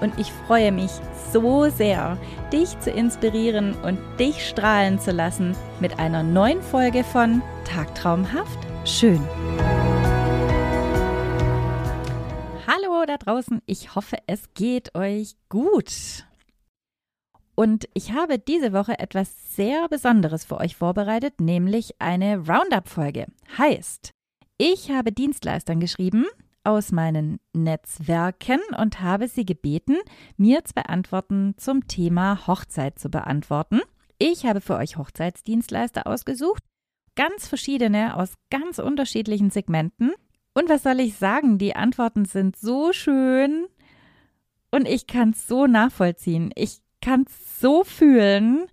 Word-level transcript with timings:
und 0.00 0.18
ich 0.18 0.32
freue 0.32 0.72
mich 0.72 0.90
so 1.32 1.68
sehr, 1.70 2.18
dich 2.52 2.78
zu 2.80 2.90
inspirieren 2.90 3.74
und 3.82 3.98
dich 4.18 4.48
strahlen 4.48 4.98
zu 4.98 5.12
lassen 5.12 5.54
mit 5.80 5.98
einer 5.98 6.22
neuen 6.22 6.62
Folge 6.62 7.04
von 7.04 7.42
Tagtraumhaft 7.64 8.58
schön. 8.84 9.20
Hallo 12.66 13.04
da 13.06 13.16
draußen, 13.16 13.62
ich 13.66 13.94
hoffe, 13.94 14.16
es 14.26 14.52
geht 14.54 14.94
euch 14.94 15.36
gut. 15.48 16.24
Und 17.54 17.88
ich 17.92 18.12
habe 18.12 18.38
diese 18.38 18.72
Woche 18.72 18.98
etwas 18.98 19.54
sehr 19.54 19.86
Besonderes 19.88 20.44
für 20.44 20.56
euch 20.56 20.76
vorbereitet, 20.76 21.40
nämlich 21.40 22.00
eine 22.00 22.38
Roundup-Folge. 22.38 23.26
Heißt, 23.58 24.12
ich 24.56 24.90
habe 24.90 25.12
Dienstleistern 25.12 25.78
geschrieben, 25.78 26.26
aus 26.64 26.92
meinen 26.92 27.40
Netzwerken 27.52 28.60
und 28.78 29.00
habe 29.00 29.28
sie 29.28 29.44
gebeten, 29.44 29.96
mir 30.36 30.64
zwei 30.64 30.82
Antworten 30.82 31.54
zum 31.56 31.86
Thema 31.88 32.46
Hochzeit 32.46 32.98
zu 32.98 33.08
beantworten. 33.08 33.80
Ich 34.18 34.44
habe 34.44 34.60
für 34.60 34.76
euch 34.76 34.96
Hochzeitsdienstleister 34.96 36.06
ausgesucht, 36.06 36.62
ganz 37.16 37.48
verschiedene 37.48 38.16
aus 38.16 38.34
ganz 38.50 38.78
unterschiedlichen 38.78 39.50
Segmenten. 39.50 40.12
Und 40.52 40.68
was 40.68 40.82
soll 40.82 41.00
ich 41.00 41.16
sagen, 41.16 41.58
die 41.58 41.76
Antworten 41.76 42.24
sind 42.24 42.56
so 42.56 42.92
schön 42.92 43.66
und 44.70 44.86
ich 44.86 45.06
kann 45.06 45.30
es 45.30 45.46
so 45.46 45.66
nachvollziehen. 45.66 46.50
Ich 46.54 46.80
kann 47.00 47.24
es 47.26 47.60
so 47.60 47.84
fühlen, 47.84 48.66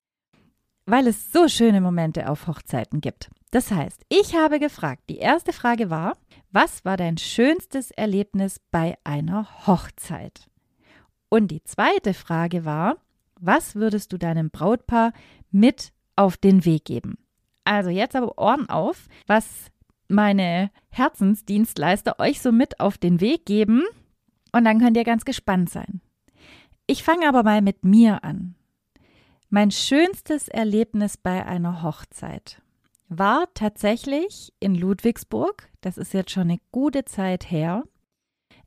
weil 0.86 1.08
es 1.08 1.32
so 1.32 1.48
schöne 1.48 1.82
Momente 1.82 2.30
auf 2.30 2.48
Hochzeiten 2.48 3.02
gibt. 3.02 3.30
Das 3.52 3.72
heißt, 3.72 4.06
ich 4.10 4.36
habe 4.36 4.60
gefragt, 4.60 5.04
die 5.10 5.18
erste 5.18 5.54
Frage 5.54 5.90
war, 5.90 6.18
was 6.52 6.84
war 6.84 6.98
dein 6.98 7.18
schönstes 7.18 7.92
Erlebnis 7.92 8.60
bei 8.72 8.98
einer 9.04 9.68
Hochzeit? 9.68 10.50
Und 11.30 11.50
die 11.50 11.64
zweite 11.64 12.14
Frage 12.14 12.66
war, 12.66 12.98
was 13.40 13.76
würdest 13.76 14.12
du 14.12 14.18
deinem 14.18 14.50
Brautpaar 14.50 15.14
mit 15.52 15.92
auf 16.16 16.38
den 16.38 16.66
Weg 16.66 16.86
geben? 16.86 17.18
Also 17.64 17.90
jetzt 17.90 18.16
aber 18.16 18.38
Ohren 18.38 18.70
auf, 18.70 19.08
was 19.28 19.46
meine 20.08 20.72
Herzensdienstleister 20.90 22.20
euch 22.20 22.42
so 22.42 22.52
mit 22.52 22.80
auf 22.80 22.98
den 22.98 23.20
Weg 23.22 23.46
geben. 23.46 23.84
Und 24.52 24.66
dann 24.66 24.80
könnt 24.80 24.98
ihr 24.98 25.04
ganz 25.04 25.26
gespannt 25.26 25.70
sein. 25.70 26.02
Ich 26.86 27.04
fange 27.04 27.28
aber 27.28 27.44
mal 27.44 27.62
mit 27.62 27.84
mir 27.84 28.24
an. 28.24 28.56
Mein 29.50 29.72
schönstes 29.72 30.48
Erlebnis 30.48 31.18
bei 31.18 31.46
einer 31.46 31.84
Hochzeit 31.84 32.62
war 33.08 33.48
tatsächlich 33.54 34.54
in 34.60 34.76
Ludwigsburg. 34.76 35.70
Das 35.82 35.98
ist 35.98 36.14
jetzt 36.14 36.32
schon 36.32 36.50
eine 36.50 36.60
gute 36.72 37.06
Zeit 37.06 37.50
her. 37.50 37.84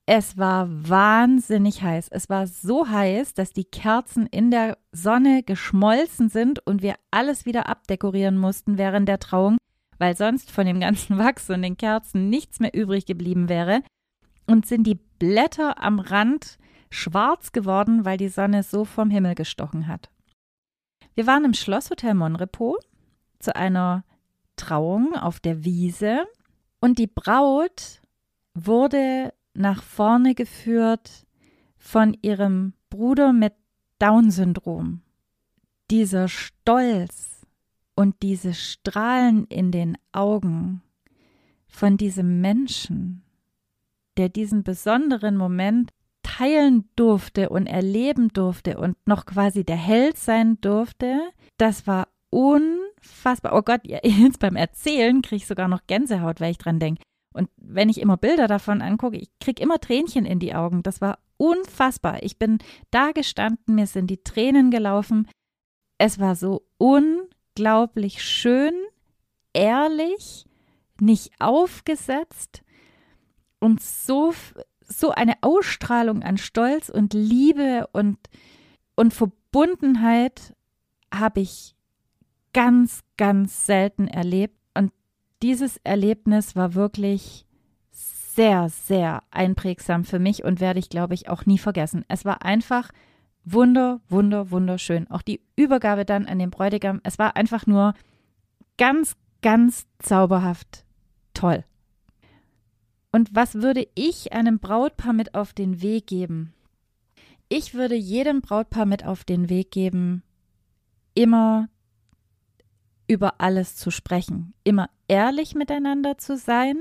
Es 0.07 0.37
war 0.37 0.67
wahnsinnig 0.69 1.83
heiß. 1.83 2.09
Es 2.11 2.29
war 2.29 2.47
so 2.47 2.89
heiß, 2.89 3.35
dass 3.35 3.53
die 3.53 3.65
Kerzen 3.65 4.27
in 4.27 4.51
der 4.51 4.79
Sonne 4.93 5.43
geschmolzen 5.43 6.29
sind 6.29 6.67
und 6.67 6.83
wir 6.83 6.97
alles 7.11 7.47
wieder 7.47 7.69
abdekorieren 7.69 8.37
mussten 8.37 8.77
während 8.77 9.09
der 9.09 9.21
Trauung, 9.21 9.59
weil 9.99 10.17
sonst 10.17 10.51
von 10.51 10.67
dem 10.67 10.81
ganzen 10.81 11.19
Wachs 11.19 11.49
und 11.51 11.63
den 11.63 11.77
Kerzen 11.77 12.29
nichts 12.29 12.61
mehr 12.61 12.75
übrig 12.75 13.07
geblieben 13.07 13.49
wäre. 13.49 13.83
Und 14.47 14.67
sind 14.67 14.85
die 14.85 14.99
Blätter 15.21 15.81
am 15.81 16.01
Rand 16.01 16.59
schwarz 16.91 17.53
geworden, 17.53 18.05
weil 18.05 18.17
die 18.17 18.29
Sonne 18.29 18.65
so 18.65 18.85
vom 18.85 19.11
Himmel 19.11 19.37
gestochen 19.37 19.87
hat. 19.87 20.11
Wir 21.15 21.27
waren 21.27 21.45
im 21.45 21.55
Schlosshotel 21.55 22.15
Monrepos 22.15 22.81
zu 23.39 23.55
einer 23.55 24.05
Trauung 24.61 25.17
auf 25.17 25.41
der 25.41 25.65
Wiese 25.65 26.27
und 26.81 26.99
die 26.99 27.07
Braut 27.07 28.01
wurde 28.55 29.33
nach 29.55 29.83
vorne 29.83 30.35
geführt 30.35 31.27
von 31.77 32.17
ihrem 32.23 32.75
Bruder 32.91 33.33
mit 33.33 33.55
Down-Syndrom. 33.99 35.01
Dieser 35.91 36.29
Stolz 36.29 37.47
und 37.95 38.23
diese 38.23 38.55
Strahlen 38.55 39.47
in 39.47 39.73
den 39.73 39.97
Augen 40.13 40.83
von 41.67 41.97
diesem 41.97 42.41
Menschen, 42.41 43.23
der 44.17 44.29
diesen 44.29 44.63
besonderen 44.63 45.37
Moment 45.37 45.91
teilen 46.23 46.89
durfte 46.97 47.49
und 47.49 47.67
erleben 47.67 48.29
durfte 48.29 48.79
und 48.79 48.97
noch 49.07 49.25
quasi 49.25 49.65
der 49.65 49.77
Held 49.77 50.19
sein 50.19 50.61
durfte, 50.61 51.19
das 51.57 51.87
war 51.87 52.09
unfassbar. 53.01 53.55
Oh 53.55 53.63
Gott, 53.63 53.81
jetzt 54.03 54.39
beim 54.39 54.57
Erzählen 54.57 55.23
kriege 55.23 55.37
ich 55.37 55.47
sogar 55.47 55.69
noch 55.69 55.87
Gänsehaut, 55.87 56.41
weil 56.41 56.53
ich 56.53 56.59
dran 56.59 56.79
denke. 56.79 57.03
Und 57.33 57.49
wenn 57.57 57.89
ich 57.89 58.01
immer 58.01 58.17
Bilder 58.17 58.49
davon 58.49 58.83
angucke, 58.83 59.17
ich 59.17 59.31
kriege 59.39 59.63
immer 59.63 59.79
Tränchen 59.79 60.27
in 60.27 60.41
die 60.41 60.55
Augen. 60.55 60.83
Das 60.83 61.01
war 61.01 61.19
unfassbar. 61.37 62.23
Ich 62.23 62.39
bin 62.39 62.59
da 62.91 63.13
gestanden, 63.13 63.77
mir 63.77 63.87
sind 63.87 64.09
die 64.09 64.23
Tränen 64.23 64.71
gelaufen. 64.71 65.29
Es 65.99 66.19
war 66.19 66.35
so 66.35 66.67
unglaublich 66.77 68.25
schön, 68.25 68.75
ehrlich, 69.53 70.47
nicht 70.99 71.31
aufgesetzt 71.39 72.63
und 73.61 73.81
so, 73.81 74.35
so 74.83 75.11
eine 75.11 75.35
Ausstrahlung 75.43 76.23
an 76.23 76.37
Stolz 76.37 76.89
und 76.89 77.15
Liebe 77.15 77.87
und, 77.93 78.19
und 78.97 79.15
Verbundenheit 79.15 80.55
habe 81.15 81.41
ich 81.41 81.77
ganz, 82.53 83.01
ganz 83.17 83.67
selten 83.67 84.09
erlebt. 84.09 84.57
Und 84.75 84.93
dieses 85.43 85.79
Erlebnis 85.79 86.57
war 86.57 86.75
wirklich 86.75 87.47
sehr, 87.91 88.69
sehr 88.69 89.23
einprägsam 89.31 90.05
für 90.05 90.19
mich 90.19 90.45
und 90.45 90.61
werde 90.61 90.79
ich, 90.79 90.89
glaube 90.89 91.15
ich, 91.15 91.29
auch 91.29 91.47
nie 91.47 91.59
vergessen. 91.59 92.05
Es 92.09 92.25
war 92.25 92.45
einfach 92.45 92.91
wunder, 93.45 94.01
wunder, 94.09 94.51
wunderschön. 94.51 95.11
Auch 95.11 95.23
die 95.23 95.41
Übergabe 95.57 96.05
dann 96.05 96.27
an 96.27 96.39
den 96.39 96.51
Bräutigam, 96.51 97.01
es 97.03 97.19
war 97.19 97.37
einfach 97.37 97.67
nur 97.67 97.95
ganz, 98.79 99.17
ganz 99.43 99.87
zauberhaft 99.99 100.85
toll. 101.35 101.65
Und 103.13 103.35
was 103.35 103.57
würde 103.57 103.89
ich 103.95 104.33
einem 104.33 104.61
Brautpaar 104.61 105.13
mit 105.13 105.35
auf 105.35 105.53
den 105.53 105.83
Weg 105.83 106.07
geben? 106.07 106.55
Ich 107.49 107.75
würde 107.75 107.97
jedem 107.97 108.41
Brautpaar 108.41 108.87
mit 108.87 109.05
auf 109.05 109.25
den 109.25 109.49
Weg 109.49 109.73
geben, 109.73 110.23
immer 111.15 111.69
über 113.11 113.41
alles 113.41 113.75
zu 113.75 113.91
sprechen, 113.91 114.55
immer 114.63 114.89
ehrlich 115.09 115.57
miteinander 115.57 116.17
zu 116.17 116.37
sein, 116.37 116.81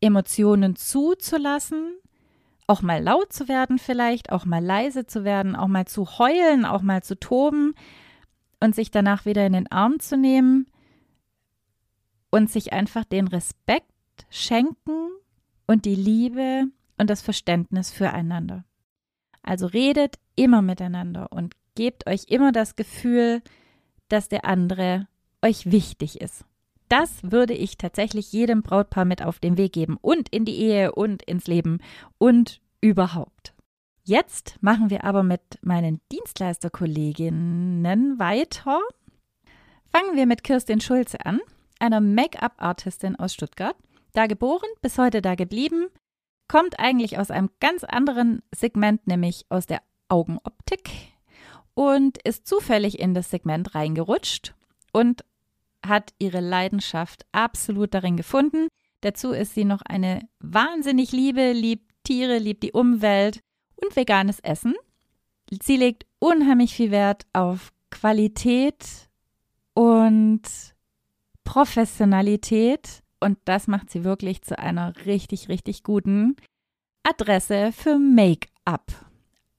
Emotionen 0.00 0.74
zuzulassen, 0.74 1.94
auch 2.66 2.82
mal 2.82 3.00
laut 3.00 3.32
zu 3.32 3.46
werden 3.46 3.78
vielleicht, 3.78 4.32
auch 4.32 4.44
mal 4.44 4.64
leise 4.64 5.06
zu 5.06 5.22
werden, 5.22 5.54
auch 5.54 5.68
mal 5.68 5.86
zu 5.86 6.18
heulen, 6.18 6.64
auch 6.64 6.82
mal 6.82 7.04
zu 7.04 7.16
toben 7.16 7.74
und 8.58 8.74
sich 8.74 8.90
danach 8.90 9.24
wieder 9.24 9.46
in 9.46 9.52
den 9.52 9.70
Arm 9.70 10.00
zu 10.00 10.16
nehmen 10.16 10.66
und 12.30 12.50
sich 12.50 12.72
einfach 12.72 13.04
den 13.04 13.28
Respekt 13.28 13.86
schenken 14.30 15.10
und 15.68 15.84
die 15.84 15.94
Liebe 15.94 16.64
und 16.98 17.08
das 17.08 17.22
Verständnis 17.22 17.92
füreinander. 17.92 18.64
Also 19.42 19.66
redet 19.66 20.16
immer 20.34 20.60
miteinander 20.60 21.30
und 21.30 21.54
gebt 21.76 22.08
euch 22.08 22.24
immer 22.26 22.50
das 22.50 22.74
Gefühl, 22.74 23.42
dass 24.08 24.28
der 24.28 24.44
andere 24.44 25.06
euch 25.42 25.70
wichtig 25.70 26.20
ist. 26.20 26.44
Das 26.88 27.22
würde 27.22 27.54
ich 27.54 27.76
tatsächlich 27.76 28.32
jedem 28.32 28.62
Brautpaar 28.62 29.04
mit 29.04 29.22
auf 29.22 29.38
den 29.38 29.56
Weg 29.56 29.72
geben 29.72 29.96
und 30.00 30.28
in 30.30 30.44
die 30.44 30.58
Ehe 30.58 30.92
und 30.92 31.22
ins 31.22 31.46
Leben 31.46 31.78
und 32.18 32.60
überhaupt. 32.80 33.54
Jetzt 34.02 34.56
machen 34.60 34.90
wir 34.90 35.04
aber 35.04 35.22
mit 35.22 35.40
meinen 35.62 36.00
Dienstleisterkolleginnen 36.10 38.18
weiter. 38.18 38.80
Fangen 39.86 40.16
wir 40.16 40.26
mit 40.26 40.42
Kirstin 40.42 40.80
Schulze 40.80 41.24
an, 41.24 41.40
einer 41.78 42.00
Make-up-Artistin 42.00 43.14
aus 43.16 43.34
Stuttgart. 43.34 43.76
Da 44.12 44.26
geboren, 44.26 44.68
bis 44.82 44.98
heute 44.98 45.22
da 45.22 45.36
geblieben, 45.36 45.86
kommt 46.48 46.80
eigentlich 46.80 47.18
aus 47.18 47.30
einem 47.30 47.50
ganz 47.60 47.84
anderen 47.84 48.42
Segment, 48.52 49.06
nämlich 49.06 49.46
aus 49.48 49.66
der 49.66 49.80
Augenoptik 50.08 50.90
und 51.74 52.18
ist 52.24 52.48
zufällig 52.48 52.98
in 52.98 53.14
das 53.14 53.30
Segment 53.30 53.76
reingerutscht 53.76 54.54
und 54.92 55.24
hat 55.86 56.12
ihre 56.18 56.40
Leidenschaft 56.40 57.24
absolut 57.32 57.94
darin 57.94 58.16
gefunden. 58.16 58.68
Dazu 59.00 59.30
ist 59.32 59.54
sie 59.54 59.64
noch 59.64 59.82
eine 59.82 60.28
wahnsinnig 60.40 61.12
Liebe, 61.12 61.52
liebt 61.52 61.90
Tiere, 62.04 62.38
liebt 62.38 62.62
die 62.62 62.72
Umwelt 62.72 63.40
und 63.76 63.94
veganes 63.96 64.40
Essen. 64.40 64.74
Sie 65.62 65.76
legt 65.76 66.06
unheimlich 66.18 66.74
viel 66.74 66.90
Wert 66.90 67.26
auf 67.32 67.72
Qualität 67.90 69.08
und 69.74 70.42
Professionalität 71.44 73.02
und 73.20 73.38
das 73.44 73.66
macht 73.66 73.90
sie 73.90 74.04
wirklich 74.04 74.42
zu 74.42 74.58
einer 74.58 74.94
richtig, 75.04 75.48
richtig 75.48 75.82
guten 75.82 76.36
Adresse 77.02 77.72
für 77.72 77.98
Make-up. 77.98 78.92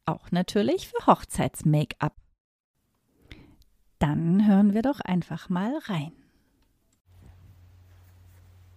Auch 0.06 0.32
natürlich 0.32 0.88
für 0.88 1.06
Hochzeits-Make-up. 1.06 2.16
Dann 4.02 4.48
hören 4.48 4.74
wir 4.74 4.82
doch 4.82 5.00
einfach 5.02 5.48
mal 5.50 5.78
rein. 5.84 6.12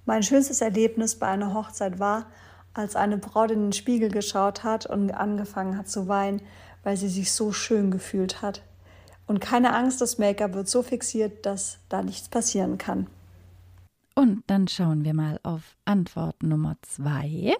Mein 0.04 0.22
schönstes 0.22 0.60
Erlebnis 0.60 1.18
bei 1.18 1.26
einer 1.28 1.54
Hochzeit 1.54 1.98
war, 1.98 2.26
als 2.74 2.94
eine 2.94 3.16
Braut 3.16 3.50
in 3.50 3.62
den 3.62 3.72
Spiegel 3.72 4.10
geschaut 4.10 4.64
hat 4.64 4.84
und 4.84 5.12
angefangen 5.12 5.78
hat 5.78 5.88
zu 5.88 6.08
weinen, 6.08 6.42
weil 6.82 6.98
sie 6.98 7.08
sich 7.08 7.32
so 7.32 7.52
schön 7.52 7.90
gefühlt 7.90 8.42
hat. 8.42 8.62
Und 9.26 9.40
keine 9.40 9.74
Angst, 9.74 10.02
das 10.02 10.18
Make-up 10.18 10.52
wird 10.52 10.68
so 10.68 10.82
fixiert, 10.82 11.46
dass 11.46 11.78
da 11.88 12.02
nichts 12.02 12.28
passieren 12.28 12.76
kann. 12.76 13.06
Und 14.14 14.42
dann 14.48 14.68
schauen 14.68 15.06
wir 15.06 15.14
mal 15.14 15.40
auf 15.42 15.74
Antwort 15.86 16.42
Nummer 16.42 16.76
zwei. 16.82 17.56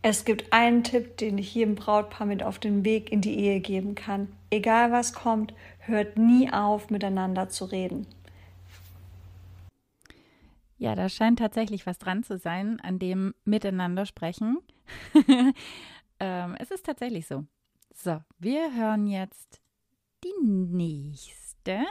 Es 0.00 0.24
gibt 0.24 0.52
einen 0.52 0.84
Tipp, 0.84 1.16
den 1.16 1.38
ich 1.38 1.54
jedem 1.54 1.74
Brautpaar 1.74 2.26
mit 2.26 2.42
auf 2.42 2.58
den 2.58 2.84
Weg 2.84 3.10
in 3.10 3.20
die 3.20 3.36
Ehe 3.36 3.60
geben 3.60 3.94
kann. 3.94 4.28
Egal 4.50 4.92
was 4.92 5.12
kommt, 5.12 5.52
hört 5.80 6.16
nie 6.16 6.52
auf, 6.52 6.90
miteinander 6.90 7.48
zu 7.48 7.64
reden. 7.64 8.06
Ja, 10.78 10.94
da 10.94 11.08
scheint 11.08 11.40
tatsächlich 11.40 11.86
was 11.86 11.98
dran 11.98 12.22
zu 12.22 12.38
sein, 12.38 12.80
an 12.80 13.00
dem 13.00 13.34
Miteinander 13.44 14.06
sprechen. 14.06 14.58
ähm, 16.20 16.56
es 16.60 16.70
ist 16.70 16.86
tatsächlich 16.86 17.26
so. 17.26 17.44
So, 17.92 18.20
wir 18.38 18.72
hören 18.76 19.08
jetzt 19.08 19.60
die 20.22 20.46
nächste. 20.46 21.84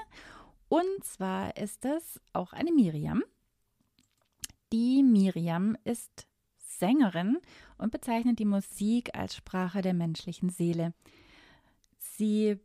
Und 0.69 1.03
zwar 1.03 1.57
ist 1.57 1.83
es 1.83 2.21
auch 2.31 2.53
eine 2.53 2.71
Miriam. 2.71 3.23
Die 4.71 5.03
Miriam 5.03 5.75
ist 5.83 6.27
Sängerin 6.79 7.39
und 7.77 7.91
bezeichnet 7.91 8.39
die 8.39 8.45
Musik 8.45 9.15
als 9.15 9.35
Sprache 9.35 9.81
der 9.81 9.93
menschlichen 9.93 10.49
Seele. 10.49 10.93
Sie 11.97 12.59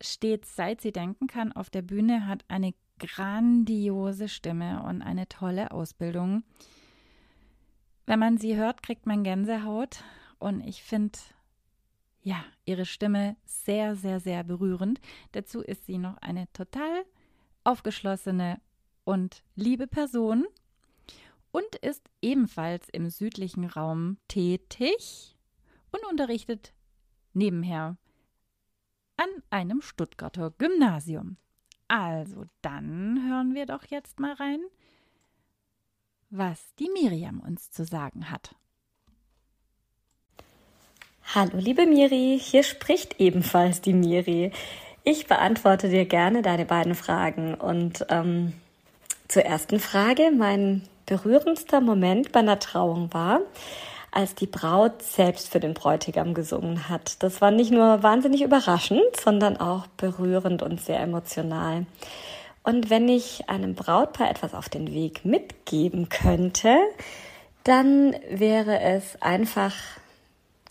steht, 0.00 0.46
seit 0.46 0.80
sie 0.80 0.92
denken 0.92 1.26
kann, 1.26 1.52
auf 1.52 1.70
der 1.70 1.82
Bühne, 1.82 2.26
hat 2.26 2.44
eine 2.48 2.74
grandiose 2.98 4.28
Stimme 4.28 4.82
und 4.84 5.02
eine 5.02 5.28
tolle 5.28 5.70
Ausbildung. 5.70 6.44
Wenn 8.06 8.18
man 8.18 8.38
sie 8.38 8.56
hört, 8.56 8.82
kriegt 8.82 9.06
man 9.06 9.24
Gänsehaut 9.24 10.04
und 10.38 10.60
ich 10.60 10.82
finde, 10.82 11.18
ja, 12.22 12.44
ihre 12.64 12.86
Stimme 12.86 13.36
sehr, 13.44 13.96
sehr, 13.96 14.20
sehr 14.20 14.44
berührend. 14.44 15.00
Dazu 15.32 15.60
ist 15.60 15.86
sie 15.86 15.98
noch 15.98 16.16
eine 16.18 16.50
total 16.52 17.04
aufgeschlossene 17.64 18.60
und 19.04 19.42
liebe 19.54 19.86
Person 19.86 20.46
und 21.54 21.76
ist 21.76 22.10
ebenfalls 22.20 22.88
im 22.88 23.10
südlichen 23.10 23.64
Raum 23.64 24.16
tätig 24.26 25.36
und 25.92 26.04
unterrichtet 26.10 26.72
nebenher 27.32 27.96
an 29.16 29.28
einem 29.50 29.80
Stuttgarter 29.80 30.50
Gymnasium. 30.58 31.36
Also, 31.86 32.46
dann 32.60 33.24
hören 33.28 33.54
wir 33.54 33.66
doch 33.66 33.84
jetzt 33.84 34.18
mal 34.18 34.32
rein, 34.32 34.58
was 36.28 36.74
die 36.80 36.90
Miriam 36.92 37.38
uns 37.38 37.70
zu 37.70 37.84
sagen 37.84 38.32
hat. 38.32 38.56
Hallo 41.36 41.56
liebe 41.56 41.86
Miri, 41.86 42.36
hier 42.42 42.64
spricht 42.64 43.20
ebenfalls 43.20 43.80
die 43.80 43.94
Miri. 43.94 44.50
Ich 45.04 45.28
beantworte 45.28 45.88
dir 45.88 46.04
gerne 46.04 46.42
deine 46.42 46.66
beiden 46.66 46.96
Fragen. 46.96 47.54
Und 47.54 48.04
ähm, 48.08 48.54
zur 49.28 49.44
ersten 49.44 49.78
Frage, 49.78 50.32
mein 50.36 50.88
berührendster 51.06 51.80
Moment 51.80 52.32
bei 52.32 52.40
einer 52.40 52.58
Trauung 52.58 53.12
war, 53.12 53.40
als 54.10 54.34
die 54.34 54.46
Braut 54.46 55.02
selbst 55.02 55.50
für 55.50 55.60
den 55.60 55.74
Bräutigam 55.74 56.34
gesungen 56.34 56.88
hat. 56.88 57.22
Das 57.22 57.40
war 57.40 57.50
nicht 57.50 57.72
nur 57.72 58.02
wahnsinnig 58.02 58.42
überraschend, 58.42 59.16
sondern 59.22 59.56
auch 59.56 59.86
berührend 59.96 60.62
und 60.62 60.80
sehr 60.80 61.00
emotional. 61.00 61.86
Und 62.62 62.90
wenn 62.90 63.08
ich 63.08 63.48
einem 63.48 63.74
Brautpaar 63.74 64.30
etwas 64.30 64.54
auf 64.54 64.68
den 64.68 64.92
Weg 64.92 65.24
mitgeben 65.24 66.08
könnte, 66.08 66.76
dann 67.64 68.14
wäre 68.30 68.80
es 68.80 69.20
einfach 69.20 69.74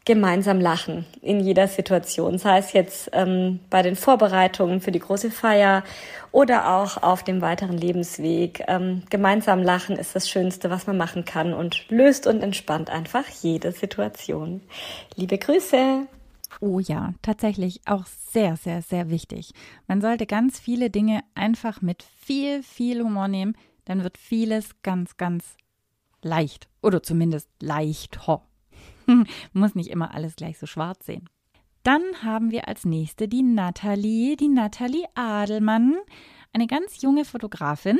gemeinsam 0.06 0.60
lachen 0.60 1.06
in 1.22 1.40
jeder 1.40 1.68
Situation, 1.68 2.38
sei 2.38 2.58
es 2.58 2.74
jetzt 2.74 3.10
ähm, 3.14 3.60
bei 3.70 3.82
den 3.82 3.96
Vorbereitungen 3.96 4.82
für 4.82 4.92
die 4.92 5.00
große 5.00 5.32
Feier 5.32 5.84
oder 6.32 6.76
auch 6.76 7.02
auf 7.02 7.24
dem 7.24 7.42
weiteren 7.42 7.78
Lebensweg. 7.78 8.64
Ähm, 8.68 9.04
gemeinsam 9.10 9.64
lachen 9.64 9.96
ist 9.96 10.16
das 10.16 10.30
Schönste, 10.30 10.70
was 10.70 10.88
man 10.88 10.98
machen 10.98 11.24
kann 11.24 11.54
und 11.54 11.90
löst 11.90 12.28
und 12.28 12.42
entspannt 12.42 12.90
einfach 12.90 13.28
jede 13.42 13.72
Situation. 13.72 14.62
Liebe 15.16 15.38
Grüße! 15.38 16.08
Oh 16.60 16.80
ja, 16.80 17.14
tatsächlich 17.22 17.82
auch 17.86 18.06
sehr, 18.06 18.58
sehr, 18.58 18.82
sehr 18.82 19.10
wichtig. 19.10 19.54
Man 19.88 20.02
sollte 20.02 20.26
ganz 20.26 20.60
viele 20.60 20.90
Dinge 20.90 21.22
einfach 21.34 21.82
mit 21.82 22.04
viel, 22.04 22.62
viel 22.62 23.02
Humor 23.04 23.28
nehmen, 23.28 23.56
dann 23.86 24.04
wird 24.04 24.18
vieles 24.18 24.70
ganz, 24.82 25.18
ganz 25.18 25.56
leicht 26.22 26.68
oder 26.82 27.02
zumindest 27.04 27.50
leichter. 27.62 28.44
Muss 29.54 29.76
nicht 29.76 29.90
immer 29.90 30.14
alles 30.14 30.36
gleich 30.36 30.58
so 30.58 30.66
schwarz 30.66 31.06
sehen. 31.06 31.30
Dann 31.84 32.02
haben 32.24 32.52
wir 32.52 32.68
als 32.68 32.86
nächste 32.86 33.28
die 33.28 33.44
Nathalie, 33.44 34.38
die 34.38 34.48
Nathalie 34.48 35.06
Adelmann, 35.16 35.96
eine 36.54 36.68
ganz 36.68 37.02
junge 37.02 37.26
Fotografin. 37.26 38.00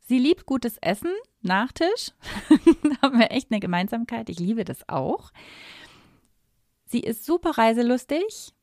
Sie 0.00 0.18
liebt 0.18 0.46
gutes 0.46 0.78
Essen, 0.78 1.12
Nachtisch. 1.44 2.12
da 2.82 3.02
haben 3.02 3.18
wir 3.18 3.30
echt 3.30 3.50
eine 3.50 3.60
Gemeinsamkeit. 3.60 4.30
Ich 4.30 4.38
liebe 4.38 4.64
das 4.64 4.88
auch. 4.88 5.30
Sie 6.86 7.00
ist 7.00 7.26
super 7.26 7.58
reiselustig 7.58 8.54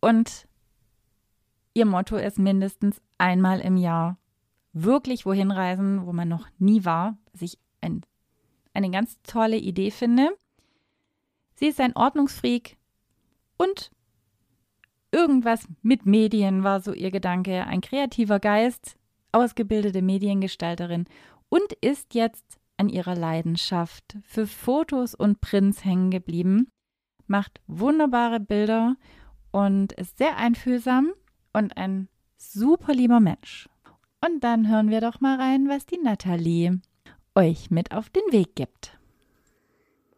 und 0.00 0.46
ihr 1.72 1.86
Motto 1.86 2.16
ist 2.16 2.38
mindestens 2.38 3.00
einmal 3.16 3.60
im 3.60 3.78
Jahr 3.78 4.18
wirklich 4.74 5.24
wohin 5.24 5.50
reisen, 5.50 6.06
wo 6.06 6.12
man 6.12 6.28
noch 6.28 6.46
nie 6.58 6.84
war, 6.84 7.16
was 7.32 7.40
ich 7.40 7.58
ein, 7.80 8.02
eine 8.74 8.90
ganz 8.90 9.18
tolle 9.22 9.56
Idee 9.56 9.90
finde. 9.90 10.36
Sie 11.62 11.68
ist 11.68 11.80
ein 11.80 11.94
Ordnungsfreak 11.94 12.76
und 13.56 13.92
irgendwas 15.12 15.68
mit 15.80 16.06
Medien 16.06 16.64
war 16.64 16.80
so 16.80 16.92
ihr 16.92 17.12
Gedanke, 17.12 17.68
ein 17.68 17.80
kreativer 17.80 18.40
Geist, 18.40 18.96
ausgebildete 19.30 20.02
Mediengestalterin 20.02 21.04
und 21.50 21.72
ist 21.80 22.14
jetzt 22.14 22.58
an 22.78 22.88
ihrer 22.88 23.14
Leidenschaft 23.14 24.16
für 24.24 24.48
Fotos 24.48 25.14
und 25.14 25.40
Prints 25.40 25.84
hängen 25.84 26.10
geblieben, 26.10 26.66
macht 27.28 27.60
wunderbare 27.68 28.40
Bilder 28.40 28.96
und 29.52 29.92
ist 29.92 30.18
sehr 30.18 30.38
einfühlsam 30.38 31.12
und 31.52 31.76
ein 31.76 32.08
super 32.38 32.92
lieber 32.92 33.20
Mensch. 33.20 33.68
Und 34.20 34.42
dann 34.42 34.68
hören 34.68 34.90
wir 34.90 35.00
doch 35.00 35.20
mal 35.20 35.40
rein, 35.40 35.68
was 35.68 35.86
die 35.86 36.00
Nathalie 36.02 36.80
euch 37.36 37.70
mit 37.70 37.92
auf 37.92 38.10
den 38.10 38.32
Weg 38.32 38.56
gibt. 38.56 38.98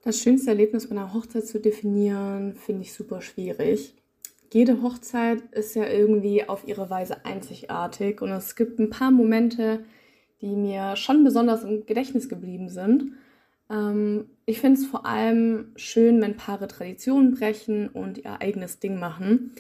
Das 0.05 0.21
schönste 0.21 0.51
Erlebnis 0.51 0.87
bei 0.87 0.97
einer 0.97 1.15
Hochzeit 1.15 1.47
zu 1.47 1.59
definieren, 1.59 2.57
finde 2.57 2.83
ich 2.83 2.93
super 2.93 3.23
schwierig. 3.23 3.95
Jede 4.53 4.83
Hochzeit 4.83 5.41
ist 5.53 5.75
ja 5.75 5.89
irgendwie 5.89 6.47
auf 6.47 6.69
ihre 6.69 6.91
Weise 6.91 7.25
einzigartig 7.25 8.21
und 8.21 8.31
es 8.31 8.55
gibt 8.55 8.79
ein 8.79 8.91
paar 8.91 9.11
Momente, 9.11 9.83
die 10.43 10.57
mir 10.57 10.97
schon 10.97 11.25
besonders 11.25 11.65
im 11.65 11.87
Gedächtnis 11.87 12.29
geblieben 12.29 12.69
sind. 12.69 13.13
Ähm, 13.71 14.27
ich 14.45 14.61
finde 14.61 14.79
es 14.79 14.87
vor 14.87 15.07
allem 15.07 15.73
schön, 15.75 16.21
wenn 16.21 16.37
Paare 16.37 16.69
Traditionen 16.69 17.33
brechen 17.33 17.89
und 17.89 18.19
ihr 18.19 18.43
eigenes 18.43 18.81
Ding 18.81 18.99
machen. 18.99 19.53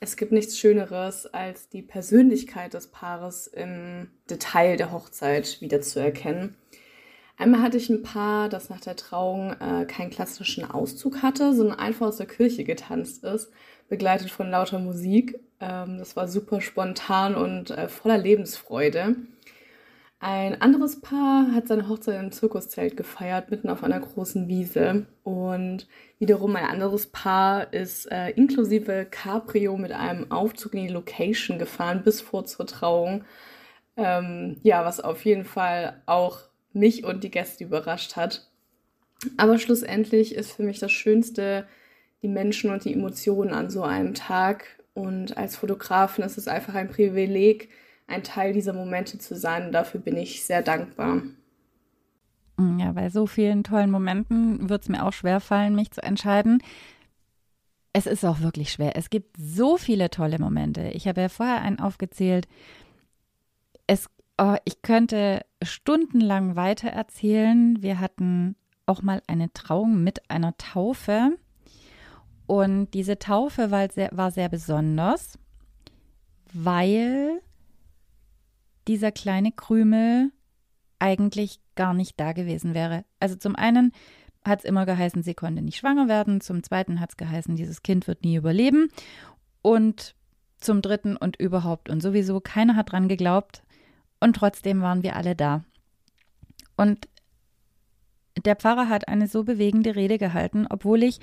Es 0.00 0.16
gibt 0.16 0.32
nichts 0.32 0.56
Schöneres, 0.56 1.26
als 1.26 1.68
die 1.68 1.82
Persönlichkeit 1.82 2.72
des 2.72 2.86
Paares 2.86 3.48
im 3.48 4.08
Detail 4.30 4.78
der 4.78 4.92
Hochzeit 4.92 5.60
wiederzuerkennen. 5.60 6.56
Einmal 7.40 7.62
hatte 7.62 7.78
ich 7.78 7.88
ein 7.88 8.02
Paar, 8.02 8.50
das 8.50 8.68
nach 8.68 8.82
der 8.82 8.96
Trauung 8.96 9.54
äh, 9.60 9.86
keinen 9.86 10.10
klassischen 10.10 10.70
Auszug 10.70 11.22
hatte, 11.22 11.54
sondern 11.54 11.78
einfach 11.78 12.08
aus 12.08 12.18
der 12.18 12.26
Kirche 12.26 12.64
getanzt 12.64 13.24
ist, 13.24 13.50
begleitet 13.88 14.30
von 14.30 14.50
lauter 14.50 14.78
Musik. 14.78 15.40
Ähm, 15.58 15.96
das 15.96 16.16
war 16.16 16.28
super 16.28 16.60
spontan 16.60 17.34
und 17.34 17.70
äh, 17.70 17.88
voller 17.88 18.18
Lebensfreude. 18.18 19.16
Ein 20.18 20.60
anderes 20.60 21.00
Paar 21.00 21.54
hat 21.54 21.66
seine 21.66 21.88
Hochzeit 21.88 22.22
im 22.22 22.30
Zirkuszelt 22.30 22.98
gefeiert, 22.98 23.50
mitten 23.50 23.70
auf 23.70 23.82
einer 23.84 24.00
großen 24.00 24.46
Wiese. 24.46 25.06
Und 25.22 25.88
wiederum 26.18 26.54
ein 26.56 26.66
anderes 26.66 27.06
Paar 27.06 27.72
ist 27.72 28.04
äh, 28.12 28.32
inklusive 28.32 29.06
Cabrio 29.10 29.78
mit 29.78 29.92
einem 29.92 30.30
Aufzug 30.30 30.74
in 30.74 30.88
die 30.88 30.92
Location 30.92 31.58
gefahren, 31.58 32.02
bis 32.04 32.20
vor 32.20 32.44
zur 32.44 32.66
Trauung. 32.66 33.24
Ähm, 33.96 34.58
ja, 34.62 34.84
was 34.84 35.00
auf 35.00 35.24
jeden 35.24 35.46
Fall 35.46 36.02
auch 36.04 36.49
mich 36.72 37.04
und 37.04 37.24
die 37.24 37.30
Gäste 37.30 37.64
überrascht 37.64 38.16
hat. 38.16 38.48
Aber 39.36 39.58
schlussendlich 39.58 40.34
ist 40.34 40.52
für 40.52 40.62
mich 40.62 40.78
das 40.78 40.92
Schönste 40.92 41.66
die 42.22 42.28
Menschen 42.28 42.70
und 42.70 42.84
die 42.84 42.92
Emotionen 42.92 43.52
an 43.52 43.70
so 43.70 43.82
einem 43.82 44.14
Tag. 44.14 44.64
Und 44.94 45.36
als 45.36 45.56
Fotografin 45.56 46.24
ist 46.24 46.38
es 46.38 46.48
einfach 46.48 46.74
ein 46.74 46.88
Privileg, 46.88 47.70
ein 48.06 48.22
Teil 48.22 48.52
dieser 48.52 48.72
Momente 48.72 49.18
zu 49.18 49.36
sein. 49.36 49.66
Und 49.66 49.72
dafür 49.72 50.00
bin 50.00 50.16
ich 50.16 50.44
sehr 50.44 50.62
dankbar. 50.62 51.22
Ja, 52.78 52.92
bei 52.92 53.08
so 53.08 53.26
vielen 53.26 53.64
tollen 53.64 53.90
Momenten 53.90 54.68
wird 54.68 54.82
es 54.82 54.88
mir 54.88 55.04
auch 55.04 55.12
schwer 55.12 55.40
fallen, 55.40 55.74
mich 55.74 55.92
zu 55.92 56.02
entscheiden. 56.02 56.62
Es 57.92 58.06
ist 58.06 58.24
auch 58.24 58.40
wirklich 58.40 58.70
schwer. 58.70 58.96
Es 58.96 59.08
gibt 59.10 59.36
so 59.38 59.76
viele 59.76 60.10
tolle 60.10 60.38
Momente. 60.38 60.88
Ich 60.92 61.08
habe 61.08 61.22
ja 61.22 61.28
vorher 61.28 61.62
einen 61.62 61.80
aufgezählt. 61.80 62.46
Es, 63.86 64.08
oh, 64.40 64.56
ich 64.64 64.82
könnte 64.82 65.44
stundenlang 65.62 66.56
weiter 66.56 66.88
erzählen. 66.88 67.82
Wir 67.82 68.00
hatten 68.00 68.56
auch 68.86 69.02
mal 69.02 69.22
eine 69.26 69.52
Trauung 69.52 70.02
mit 70.02 70.30
einer 70.30 70.56
Taufe. 70.56 71.36
Und 72.46 72.94
diese 72.94 73.18
Taufe 73.18 73.70
war 73.70 73.88
sehr, 73.90 74.08
war 74.12 74.30
sehr 74.30 74.48
besonders, 74.48 75.38
weil 76.52 77.40
dieser 78.88 79.12
kleine 79.12 79.52
Krümel 79.52 80.32
eigentlich 80.98 81.60
gar 81.76 81.94
nicht 81.94 82.18
da 82.18 82.32
gewesen 82.32 82.74
wäre. 82.74 83.04
Also 83.20 83.36
zum 83.36 83.54
einen 83.54 83.92
hat 84.44 84.60
es 84.60 84.64
immer 84.64 84.86
geheißen, 84.86 85.22
sie 85.22 85.34
konnte 85.34 85.62
nicht 85.62 85.76
schwanger 85.76 86.08
werden. 86.08 86.40
Zum 86.40 86.62
zweiten 86.62 86.98
hat 86.98 87.10
es 87.10 87.16
geheißen, 87.18 87.56
dieses 87.56 87.82
Kind 87.82 88.08
wird 88.08 88.24
nie 88.24 88.36
überleben. 88.36 88.88
Und 89.62 90.16
zum 90.58 90.82
dritten 90.82 91.16
und 91.16 91.36
überhaupt 91.36 91.90
und 91.90 92.02
sowieso, 92.02 92.40
keiner 92.40 92.74
hat 92.74 92.92
dran 92.92 93.06
geglaubt. 93.06 93.62
Und 94.20 94.36
trotzdem 94.36 94.82
waren 94.82 95.02
wir 95.02 95.16
alle 95.16 95.34
da. 95.34 95.64
Und 96.76 97.08
der 98.44 98.56
Pfarrer 98.56 98.88
hat 98.88 99.08
eine 99.08 99.26
so 99.26 99.44
bewegende 99.44 99.96
Rede 99.96 100.18
gehalten, 100.18 100.66
obwohl 100.68 101.02
ich 101.02 101.20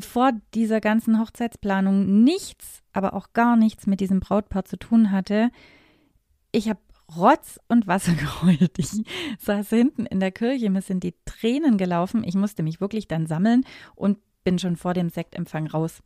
vor 0.00 0.32
dieser 0.54 0.80
ganzen 0.80 1.18
Hochzeitsplanung 1.18 2.22
nichts, 2.24 2.82
aber 2.92 3.14
auch 3.14 3.32
gar 3.32 3.56
nichts 3.56 3.86
mit 3.86 4.00
diesem 4.00 4.20
Brautpaar 4.20 4.64
zu 4.64 4.78
tun 4.78 5.10
hatte. 5.10 5.50
Ich 6.52 6.68
habe 6.68 6.80
Rotz 7.16 7.58
und 7.68 7.86
Wasser 7.86 8.12
geheult. 8.14 8.78
Ich 8.78 8.90
saß 9.38 9.68
hinten 9.70 10.06
in 10.06 10.20
der 10.20 10.32
Kirche, 10.32 10.70
mir 10.70 10.82
sind 10.82 11.04
die 11.04 11.14
Tränen 11.24 11.78
gelaufen. 11.78 12.22
Ich 12.24 12.34
musste 12.34 12.62
mich 12.62 12.80
wirklich 12.80 13.08
dann 13.08 13.26
sammeln 13.26 13.64
und 13.94 14.18
bin 14.44 14.58
schon 14.58 14.76
vor 14.76 14.94
dem 14.94 15.10
Sektempfang 15.10 15.66
raus. 15.66 16.02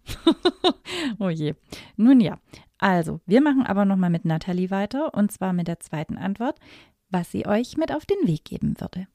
oh 1.19 1.29
je. 1.29 1.55
Nun 1.97 2.21
ja, 2.21 2.39
also, 2.83 3.21
wir 3.27 3.41
machen 3.41 3.65
aber 3.65 3.85
nochmal 3.85 4.11
mit 4.11 4.25
Nathalie 4.25 4.71
weiter 4.71 5.15
und 5.15 5.31
zwar 5.31 5.53
mit 5.53 5.69
der 5.69 5.79
zweiten 5.79 6.19
Antwort, 6.19 6.59
was 7.11 7.31
sie 7.31 7.47
euch 7.47 7.77
mit 7.77 7.93
auf 7.93 8.07
den 8.07 8.27
Weg 8.27 8.45
geben 8.45 8.75
würde. 8.81 9.07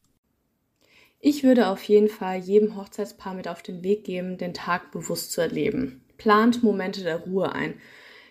Ich 1.19 1.43
würde 1.43 1.67
auf 1.67 1.83
jeden 1.83 2.07
Fall 2.07 2.37
jedem 2.37 2.77
Hochzeitspaar 2.77 3.33
mit 3.33 3.49
auf 3.49 3.61
den 3.61 3.83
Weg 3.83 4.05
geben, 4.05 4.37
den 4.37 4.53
Tag 4.53 4.91
bewusst 4.91 5.33
zu 5.33 5.41
erleben. 5.41 6.01
Plant 6.17 6.63
Momente 6.63 7.03
der 7.03 7.17
Ruhe 7.17 7.51
ein. 7.51 7.73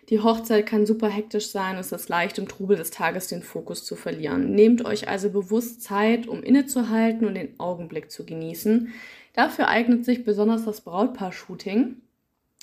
Die 0.08 0.20
Hochzeit 0.20 0.64
kann 0.64 0.86
super 0.86 1.08
hektisch 1.08 1.48
sein, 1.48 1.76
es 1.76 1.92
ist 1.92 2.08
leicht, 2.08 2.38
im 2.38 2.48
Trubel 2.48 2.78
des 2.78 2.90
Tages 2.90 3.26
den 3.26 3.42
Fokus 3.42 3.84
zu 3.84 3.94
verlieren. 3.94 4.54
Nehmt 4.54 4.84
euch 4.86 5.08
also 5.08 5.28
bewusst 5.28 5.82
Zeit, 5.82 6.28
um 6.28 6.42
innezuhalten 6.42 7.26
und 7.26 7.34
den 7.34 7.60
Augenblick 7.60 8.10
zu 8.10 8.24
genießen. 8.24 8.90
Dafür 9.34 9.68
eignet 9.68 10.06
sich 10.06 10.24
besonders 10.24 10.64
das 10.64 10.80
Brautpaar-Shooting. 10.80 11.96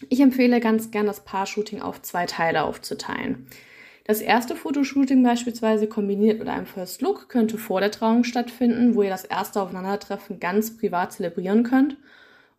Ich 0.10 0.20
empfehle 0.20 0.60
ganz 0.60 0.92
gern, 0.92 1.06
das 1.06 1.24
Paar-Shooting 1.24 1.82
auf 1.82 2.02
zwei 2.02 2.26
Teile 2.26 2.64
aufzuteilen. 2.64 3.48
Das 4.06 4.20
erste 4.20 4.56
Fotoshooting 4.58 5.24
beispielsweise 5.24 5.88
kombiniert 5.88 6.40
mit 6.40 6.50
einem 6.50 6.66
First 6.66 7.02
Look 7.02 7.30
könnte 7.30 7.58
vor 7.58 7.80
der 7.80 7.92
Trauung 7.92 8.26
stattfinden, 8.26 8.96
wo 8.96 9.04
ihr 9.04 9.10
das 9.10 9.24
erste 9.24 9.62
Aufeinandertreffen 9.62 10.42
ganz 10.42 10.78
privat 10.78 11.14
zelebrieren 11.14 11.64
könnt. 11.64 11.96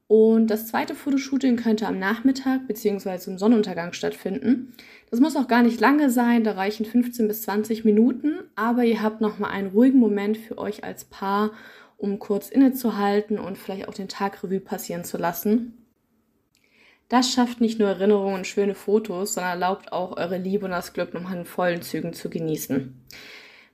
Und 0.06 0.46
das 0.48 0.66
zweite 0.66 0.94
Fotoshooting 0.94 1.56
könnte 1.56 1.86
am 1.86 1.98
Nachmittag 1.98 2.66
bzw. 2.66 3.30
im 3.30 3.38
Sonnenuntergang 3.38 3.92
stattfinden. 3.92 4.72
Das 5.10 5.20
muss 5.20 5.36
auch 5.36 5.48
gar 5.48 5.62
nicht 5.62 5.80
lange 5.80 6.08
sein, 6.08 6.44
da 6.44 6.52
reichen 6.52 6.86
15 6.86 7.28
bis 7.28 7.42
20 7.42 7.84
Minuten, 7.84 8.38
aber 8.54 8.84
ihr 8.84 9.02
habt 9.02 9.20
nochmal 9.20 9.50
einen 9.50 9.68
ruhigen 9.68 9.98
Moment 9.98 10.38
für 10.38 10.56
euch 10.56 10.82
als 10.82 11.04
Paar, 11.04 11.52
um 11.98 12.18
kurz 12.18 12.48
innezuhalten 12.48 13.38
und 13.38 13.58
vielleicht 13.58 13.88
auch 13.88 13.94
den 13.94 14.08
Tag 14.08 14.42
Revue 14.42 14.60
passieren 14.60 15.04
zu 15.04 15.18
lassen. 15.18 15.83
Das 17.08 17.30
schafft 17.30 17.60
nicht 17.60 17.78
nur 17.78 17.88
Erinnerungen 17.88 18.34
und 18.34 18.46
schöne 18.46 18.74
Fotos, 18.74 19.34
sondern 19.34 19.52
erlaubt 19.52 19.92
auch 19.92 20.16
eure 20.16 20.38
Liebe 20.38 20.64
und 20.64 20.70
das 20.70 20.92
Glück 20.92 21.12
nochmal 21.14 21.36
in 21.36 21.44
vollen 21.44 21.82
Zügen 21.82 22.12
zu 22.12 22.30
genießen. 22.30 23.04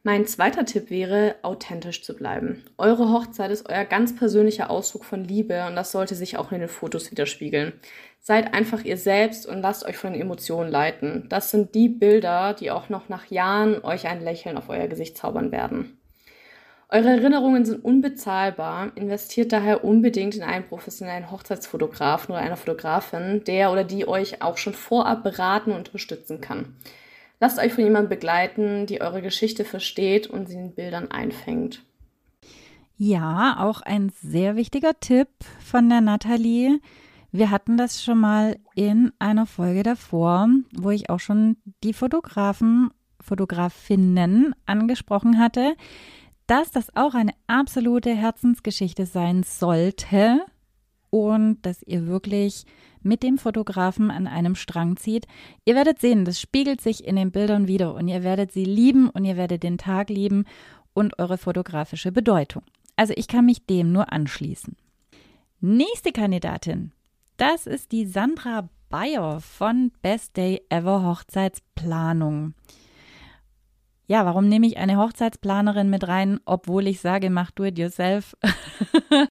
Mein 0.02 0.26
zweiter 0.26 0.64
Tipp 0.64 0.88
wäre, 0.88 1.36
authentisch 1.42 2.02
zu 2.02 2.16
bleiben. 2.16 2.64
Eure 2.78 3.12
Hochzeit 3.12 3.50
ist 3.50 3.68
euer 3.68 3.84
ganz 3.84 4.16
persönlicher 4.16 4.70
Ausdruck 4.70 5.04
von 5.04 5.24
Liebe 5.24 5.66
und 5.66 5.76
das 5.76 5.92
sollte 5.92 6.14
sich 6.14 6.38
auch 6.38 6.52
in 6.52 6.60
den 6.60 6.70
Fotos 6.70 7.10
widerspiegeln. 7.10 7.74
Seid 8.18 8.54
einfach 8.54 8.82
ihr 8.82 8.96
selbst 8.96 9.46
und 9.46 9.60
lasst 9.60 9.84
euch 9.84 9.98
von 9.98 10.14
den 10.14 10.22
Emotionen 10.22 10.70
leiten. 10.70 11.26
Das 11.28 11.50
sind 11.50 11.74
die 11.74 11.90
Bilder, 11.90 12.54
die 12.54 12.70
auch 12.70 12.88
noch 12.88 13.10
nach 13.10 13.26
Jahren 13.26 13.84
euch 13.84 14.06
ein 14.06 14.22
Lächeln 14.24 14.56
auf 14.56 14.70
euer 14.70 14.88
Gesicht 14.88 15.18
zaubern 15.18 15.52
werden. 15.52 15.99
Eure 16.92 17.10
Erinnerungen 17.10 17.64
sind 17.64 17.84
unbezahlbar. 17.84 18.90
Investiert 18.96 19.52
daher 19.52 19.84
unbedingt 19.84 20.34
in 20.34 20.42
einen 20.42 20.66
professionellen 20.66 21.30
Hochzeitsfotografen 21.30 22.32
oder 22.32 22.42
einer 22.42 22.56
Fotografin, 22.56 23.44
der 23.44 23.70
oder 23.70 23.84
die 23.84 24.08
euch 24.08 24.42
auch 24.42 24.56
schon 24.56 24.74
vorab 24.74 25.22
beraten 25.22 25.70
und 25.70 25.88
unterstützen 25.88 26.40
kann. 26.40 26.74
Lasst 27.38 27.60
euch 27.60 27.72
von 27.72 27.84
jemandem 27.84 28.08
begleiten, 28.08 28.86
die 28.86 29.00
eure 29.00 29.22
Geschichte 29.22 29.64
versteht 29.64 30.26
und 30.26 30.48
sie 30.48 30.56
in 30.56 30.74
Bildern 30.74 31.12
einfängt. 31.12 31.80
Ja, 32.96 33.58
auch 33.60 33.82
ein 33.82 34.10
sehr 34.20 34.56
wichtiger 34.56 34.98
Tipp 34.98 35.28
von 35.64 35.88
der 35.88 36.00
Nathalie. 36.00 36.80
Wir 37.30 37.52
hatten 37.52 37.76
das 37.76 38.02
schon 38.02 38.18
mal 38.18 38.56
in 38.74 39.12
einer 39.20 39.46
Folge 39.46 39.84
davor, 39.84 40.48
wo 40.76 40.90
ich 40.90 41.08
auch 41.08 41.20
schon 41.20 41.56
die 41.84 41.92
Fotografen, 41.92 42.90
Fotografinnen 43.20 44.56
angesprochen 44.66 45.38
hatte 45.38 45.76
dass 46.50 46.72
das 46.72 46.96
auch 46.96 47.14
eine 47.14 47.30
absolute 47.46 48.12
Herzensgeschichte 48.12 49.06
sein 49.06 49.44
sollte 49.44 50.44
und 51.08 51.58
dass 51.62 51.80
ihr 51.84 52.08
wirklich 52.08 52.64
mit 53.02 53.22
dem 53.22 53.38
Fotografen 53.38 54.10
an 54.10 54.26
einem 54.26 54.56
Strang 54.56 54.96
zieht. 54.96 55.28
Ihr 55.64 55.76
werdet 55.76 56.00
sehen, 56.00 56.24
das 56.24 56.40
spiegelt 56.40 56.80
sich 56.80 57.06
in 57.06 57.14
den 57.14 57.30
Bildern 57.30 57.68
wieder 57.68 57.94
und 57.94 58.08
ihr 58.08 58.24
werdet 58.24 58.50
sie 58.50 58.64
lieben 58.64 59.08
und 59.10 59.24
ihr 59.24 59.36
werdet 59.36 59.62
den 59.62 59.78
Tag 59.78 60.10
lieben 60.10 60.44
und 60.92 61.20
eure 61.20 61.38
fotografische 61.38 62.10
Bedeutung. 62.10 62.64
Also 62.96 63.14
ich 63.16 63.28
kann 63.28 63.46
mich 63.46 63.64
dem 63.66 63.92
nur 63.92 64.12
anschließen. 64.12 64.76
Nächste 65.60 66.10
Kandidatin, 66.10 66.90
das 67.36 67.68
ist 67.68 67.92
die 67.92 68.06
Sandra 68.06 68.68
Bayer 68.88 69.40
von 69.40 69.92
Best 70.02 70.36
Day 70.36 70.62
Ever 70.68 71.04
Hochzeitsplanung 71.04 72.54
ja, 74.10 74.26
warum 74.26 74.48
nehme 74.48 74.66
ich 74.66 74.76
eine 74.76 74.96
Hochzeitsplanerin 74.96 75.88
mit 75.88 76.08
rein, 76.08 76.40
obwohl 76.44 76.88
ich 76.88 76.98
sage, 76.98 77.30
mach 77.30 77.52
do 77.52 77.62
it 77.62 77.78
yourself? 77.78 78.36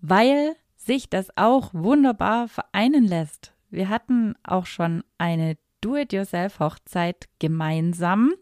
Weil 0.00 0.56
sich 0.74 1.08
das 1.08 1.28
auch 1.36 1.72
wunderbar 1.72 2.48
vereinen 2.48 3.04
lässt. 3.04 3.54
Wir 3.70 3.88
hatten 3.88 4.34
auch 4.42 4.66
schon 4.66 5.04
eine 5.16 5.58
Do-it-yourself-Hochzeit 5.80 7.28
gemeinsam. 7.38 8.32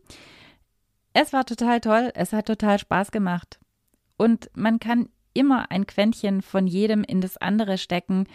Es 1.12 1.34
war 1.34 1.44
total 1.44 1.82
toll, 1.82 2.12
es 2.14 2.32
hat 2.32 2.46
total 2.46 2.78
Spaß 2.78 3.10
gemacht. 3.10 3.60
Und 4.16 4.48
man 4.54 4.80
kann 4.80 5.10
immer 5.34 5.70
ein 5.70 5.86
Quäntchen 5.86 6.40
von 6.40 6.66
jedem 6.66 7.04
in 7.04 7.20
das 7.20 7.36
andere 7.36 7.76
stecken 7.76 8.26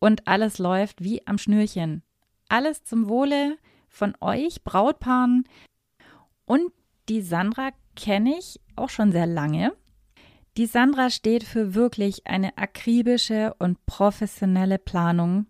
und 0.00 0.28
alles 0.28 0.58
läuft 0.58 1.02
wie 1.02 1.26
am 1.26 1.38
Schnürchen. 1.38 2.02
Alles 2.50 2.84
zum 2.84 3.08
Wohle 3.08 3.56
von 3.88 4.14
euch, 4.20 4.64
Brautpaaren, 4.64 5.44
und 6.46 6.72
die 7.08 7.20
Sandra 7.20 7.70
kenne 7.94 8.38
ich 8.38 8.60
auch 8.74 8.90
schon 8.90 9.12
sehr 9.12 9.26
lange. 9.26 9.72
Die 10.56 10.66
Sandra 10.66 11.10
steht 11.10 11.44
für 11.44 11.74
wirklich 11.74 12.26
eine 12.26 12.56
akribische 12.56 13.54
und 13.58 13.84
professionelle 13.84 14.78
Planung. 14.78 15.46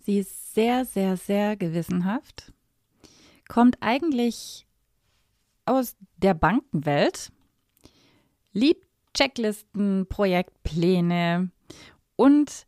Sie 0.00 0.18
ist 0.18 0.54
sehr, 0.54 0.84
sehr, 0.84 1.16
sehr 1.16 1.56
gewissenhaft, 1.56 2.52
kommt 3.48 3.76
eigentlich 3.80 4.66
aus 5.64 5.96
der 6.16 6.34
Bankenwelt, 6.34 7.30
liebt 8.52 8.86
Checklisten, 9.14 10.06
Projektpläne 10.08 11.50
und 12.16 12.66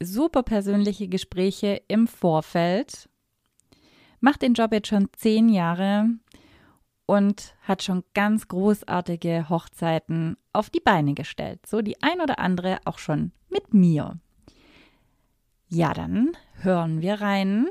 super 0.00 0.42
persönliche 0.42 1.08
Gespräche 1.08 1.82
im 1.88 2.06
Vorfeld, 2.06 3.08
macht 4.20 4.42
den 4.42 4.54
Job 4.54 4.72
jetzt 4.72 4.88
schon 4.88 5.08
zehn 5.16 5.48
Jahre 5.48 6.08
und 7.08 7.54
hat 7.62 7.82
schon 7.82 8.04
ganz 8.12 8.48
großartige 8.48 9.48
Hochzeiten 9.48 10.36
auf 10.52 10.68
die 10.68 10.80
Beine 10.80 11.14
gestellt. 11.14 11.60
So 11.66 11.80
die 11.80 12.02
ein 12.02 12.20
oder 12.20 12.38
andere 12.38 12.80
auch 12.84 12.98
schon 12.98 13.32
mit 13.48 13.72
mir. 13.72 14.20
Ja, 15.68 15.94
dann 15.94 16.36
hören 16.60 17.00
wir 17.00 17.14
rein, 17.14 17.66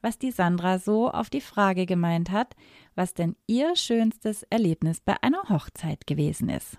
was 0.00 0.18
die 0.18 0.30
Sandra 0.30 0.78
so 0.78 1.10
auf 1.10 1.28
die 1.28 1.42
Frage 1.42 1.84
gemeint 1.84 2.30
hat, 2.30 2.56
was 2.94 3.12
denn 3.12 3.36
ihr 3.46 3.76
schönstes 3.76 4.42
Erlebnis 4.44 5.00
bei 5.00 5.16
einer 5.22 5.42
Hochzeit 5.50 6.06
gewesen 6.06 6.48
ist. 6.48 6.78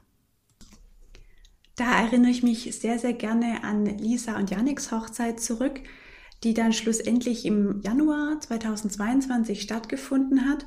Da 1.75 2.01
erinnere 2.01 2.31
ich 2.31 2.41
mich 2.41 2.75
sehr, 2.79 2.97
sehr 2.97 3.13
gerne 3.13 3.63
an 3.63 3.85
Lisa 3.85 4.35
und 4.35 4.49
Janiks 4.49 4.91
Hochzeit 4.91 5.39
zurück. 5.39 5.81
die 6.45 6.53
dann 6.53 6.71
schlussendlich 6.71 7.45
im 7.45 7.81
Januar 7.81 8.39
2022 8.39 9.61
stattgefunden 9.61 10.49
hat 10.49 10.65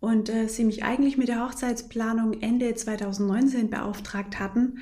und 0.00 0.28
äh, 0.28 0.48
sie 0.48 0.64
mich 0.64 0.84
eigentlich 0.84 1.18
mit 1.18 1.28
der 1.28 1.44
Hochzeitsplanung 1.44 2.40
Ende 2.40 2.74
2019 2.74 3.70
beauftragt 3.70 4.38
hatten. 4.38 4.78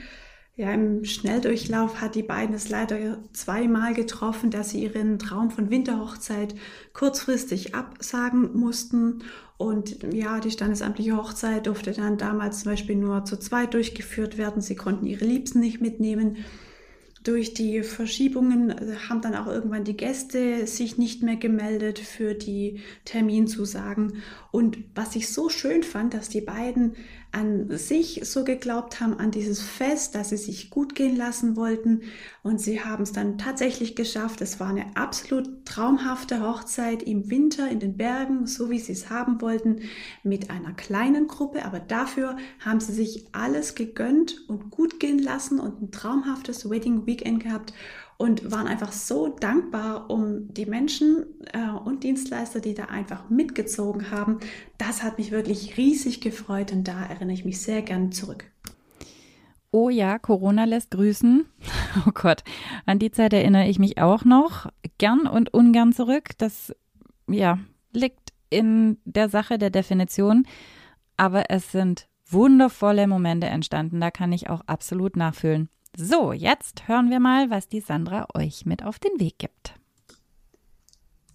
Ja, 0.59 0.73
im 0.73 1.05
Schnelldurchlauf 1.05 2.01
hat 2.01 2.15
die 2.15 2.23
beiden 2.23 2.55
es 2.55 2.71
leider 2.71 3.19
zweimal 3.35 3.93
getroffen, 3.93 4.51
dass 4.51 4.71
sie 4.71 4.85
ihren 4.85 5.19
Traum 5.19 5.51
von 5.51 5.69
Winterhochzeit 5.69 6.55
kurzfristig 6.95 7.75
absagen 7.75 8.57
mussten. 8.57 9.23
Und 9.59 10.03
ja, 10.15 10.41
die 10.41 10.51
standesamtliche 10.51 11.17
Hochzeit 11.17 11.67
durfte 11.67 11.93
dann 11.93 12.17
damals 12.17 12.63
zum 12.63 12.73
Beispiel 12.73 12.97
nur 12.97 13.27
zu 13.27 13.39
zweit 13.39 13.75
durchgeführt 13.75 14.39
werden. 14.39 14.63
Sie 14.63 14.77
konnten 14.77 15.05
ihre 15.07 15.27
Liebsten 15.27 15.61
nicht 15.61 15.83
mitnehmen 15.83 16.39
durch 17.27 17.55
die 17.55 17.83
Verschiebungen 17.83 18.71
äh, 18.71 18.97
haben 19.09 19.21
dann 19.21 19.35
auch 19.35 19.49
irgendwann 19.49 19.85
die 19.85 19.97
Gäste 19.97 20.67
sich 20.67 20.97
nicht 20.97 21.23
mehr 21.23 21.37
gemeldet 21.37 21.99
für 21.99 22.35
die 22.35 22.81
Terminzusagen. 23.05 24.23
Und 24.53 24.79
was 24.95 25.17
ich 25.17 25.33
so 25.33 25.49
schön 25.49 25.83
fand, 25.83 26.15
dass 26.15 26.29
die 26.29 26.41
beiden 26.41 26.95
an 27.33 27.77
sich 27.77 28.23
so 28.25 28.45
geglaubt 28.45 29.01
haben, 29.01 29.19
an 29.19 29.31
dieses 29.31 29.61
Fest, 29.63 30.15
dass 30.15 30.31
sie 30.31 30.37
sich 30.37 30.71
gut 30.71 30.95
gehen 30.95 31.17
lassen 31.17 31.57
wollten. 31.57 32.03
Und 32.43 32.61
sie 32.61 32.83
haben 32.83 33.03
es 33.03 33.13
dann 33.13 33.39
tatsächlich 33.39 33.95
geschafft. 33.95 34.41
Es 34.41 34.59
war 34.59 34.69
eine 34.69 34.97
absolut 34.97 35.67
traumhafte 35.67 36.41
Hochzeit 36.41 37.03
im 37.03 37.31
Winter 37.31 37.69
in 37.69 37.81
den 37.81 37.97
Bergen, 37.97 38.47
so 38.47 38.71
wie 38.71 38.79
sie 38.79 38.93
es 38.93 39.11
haben 39.11 39.41
wollten, 39.41 39.81
mit 40.23 40.51
einer 40.51 40.73
kleinen 40.73 41.27
Gruppe. 41.27 41.65
Aber 41.65 41.81
dafür 41.81 42.37
haben 42.61 42.81
sie 42.81 42.93
sich 42.93 43.27
alles 43.33 43.75
gegönnt 43.75 44.49
und 44.49 44.71
gut 44.71 44.99
gehen 45.01 45.19
lassen 45.19 45.61
und 45.61 45.83
ein 45.83 45.91
traumhaftes 45.91 46.71
Wedding 46.71 47.07
Weekend 47.07 47.43
gehabt 47.43 47.75
und 48.19 48.51
waren 48.51 48.67
einfach 48.67 48.93
so 48.93 49.29
dankbar 49.29 50.11
um 50.11 50.53
die 50.53 50.67
Menschen 50.67 51.27
äh, 51.53 51.69
und 51.69 52.03
Dienstleister, 52.03 52.61
die 52.61 52.75
da 52.75 52.85
einfach 52.87 53.29
mitgezogen 53.29 54.11
haben. 54.11 54.39
Das 54.79 55.03
hat 55.03 55.19
mich 55.19 55.31
wirklich 55.31 55.77
riesig 55.77 56.21
gefreut 56.21 56.73
und 56.73 56.89
da 56.89 57.05
erinnere 57.05 57.35
ich 57.35 57.45
mich 57.45 57.61
sehr 57.61 57.83
gern 57.83 58.13
zurück. 58.13 58.45
Oh 59.71 59.91
ja, 59.91 60.19
Corona 60.19 60.65
lässt 60.65 60.91
grüßen. 60.93 61.45
Oh 62.07 62.11
Gott, 62.13 62.45
an 62.85 62.99
die 62.99 63.11
Zeit 63.11 63.33
erinnere 63.33 63.69
ich 63.69 63.79
mich 63.79 63.97
auch 63.97 64.23
noch 64.23 64.71
gern 64.99 65.27
und 65.27 65.55
ungern 65.55 65.95
zurück. 65.95 66.37
Das 66.37 66.75
ja, 67.27 67.59
liegt 67.93 68.35
in 68.51 68.99
der 69.07 69.31
Sache 69.31 69.57
der 69.57 69.71
Definition, 69.71 70.47
aber 71.17 71.51
es 71.51 71.73
sind 71.73 72.07
wundervolle 72.29 73.07
Momente 73.07 73.47
entstanden. 73.47 73.99
Da 73.99 74.11
kann 74.11 74.33
ich 74.33 74.51
auch 74.51 74.61
absolut 74.67 75.17
nachfühlen. 75.17 75.71
So, 75.99 76.35
jetzt 76.35 76.89
hören 76.89 77.09
wir 77.09 77.21
mal, 77.21 77.49
was 77.49 77.69
die 77.69 77.81
Sandra 77.81 78.29
euch 78.35 78.67
mit 78.67 78.83
auf 78.83 78.99
den 78.99 79.19
Weg 79.19 79.39
gibt. 79.39 79.77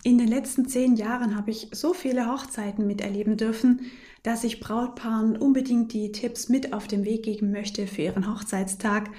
In 0.04 0.20
den 0.20 0.28
letzten 0.28 0.68
zehn 0.68 0.96
Jahren 0.96 1.36
habe 1.36 1.50
ich 1.50 1.70
so 1.72 1.96
viele 1.96 2.32
Hochzeiten 2.32 2.86
miterleben 2.86 3.38
dürfen, 3.38 3.82
dass 4.22 4.44
ich 4.44 4.60
Brautpaaren 4.60 5.36
unbedingt 5.36 5.94
die 5.94 6.12
Tipps 6.12 6.48
mit 6.48 6.74
auf 6.74 6.88
den 6.88 7.06
Weg 7.06 7.24
geben 7.24 7.52
möchte 7.52 7.88
für 7.88 8.04
ihren 8.04 8.32
Hochzeitstag, 8.32 9.10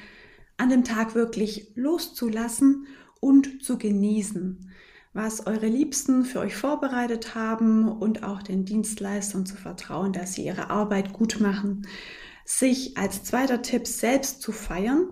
an 0.58 0.68
dem 0.68 0.84
Tag 0.84 1.16
wirklich 1.16 1.72
loszulassen 1.74 2.86
und 3.18 3.64
zu 3.64 3.78
genießen, 3.78 4.70
was 5.12 5.48
eure 5.48 5.66
Liebsten 5.66 6.24
für 6.24 6.38
euch 6.38 6.54
vorbereitet 6.54 7.34
haben 7.34 7.88
und 7.88 8.22
auch 8.22 8.44
den 8.44 8.64
Dienstleistern 8.64 9.44
zu 9.44 9.56
vertrauen, 9.56 10.12
dass 10.12 10.34
sie 10.34 10.44
ihre 10.44 10.70
Arbeit 10.70 11.12
gut 11.12 11.40
machen. 11.40 11.88
Sich 12.44 12.96
als 12.96 13.24
zweiter 13.24 13.60
Tipp 13.62 13.88
selbst 13.88 14.40
zu 14.40 14.52
feiern 14.52 15.08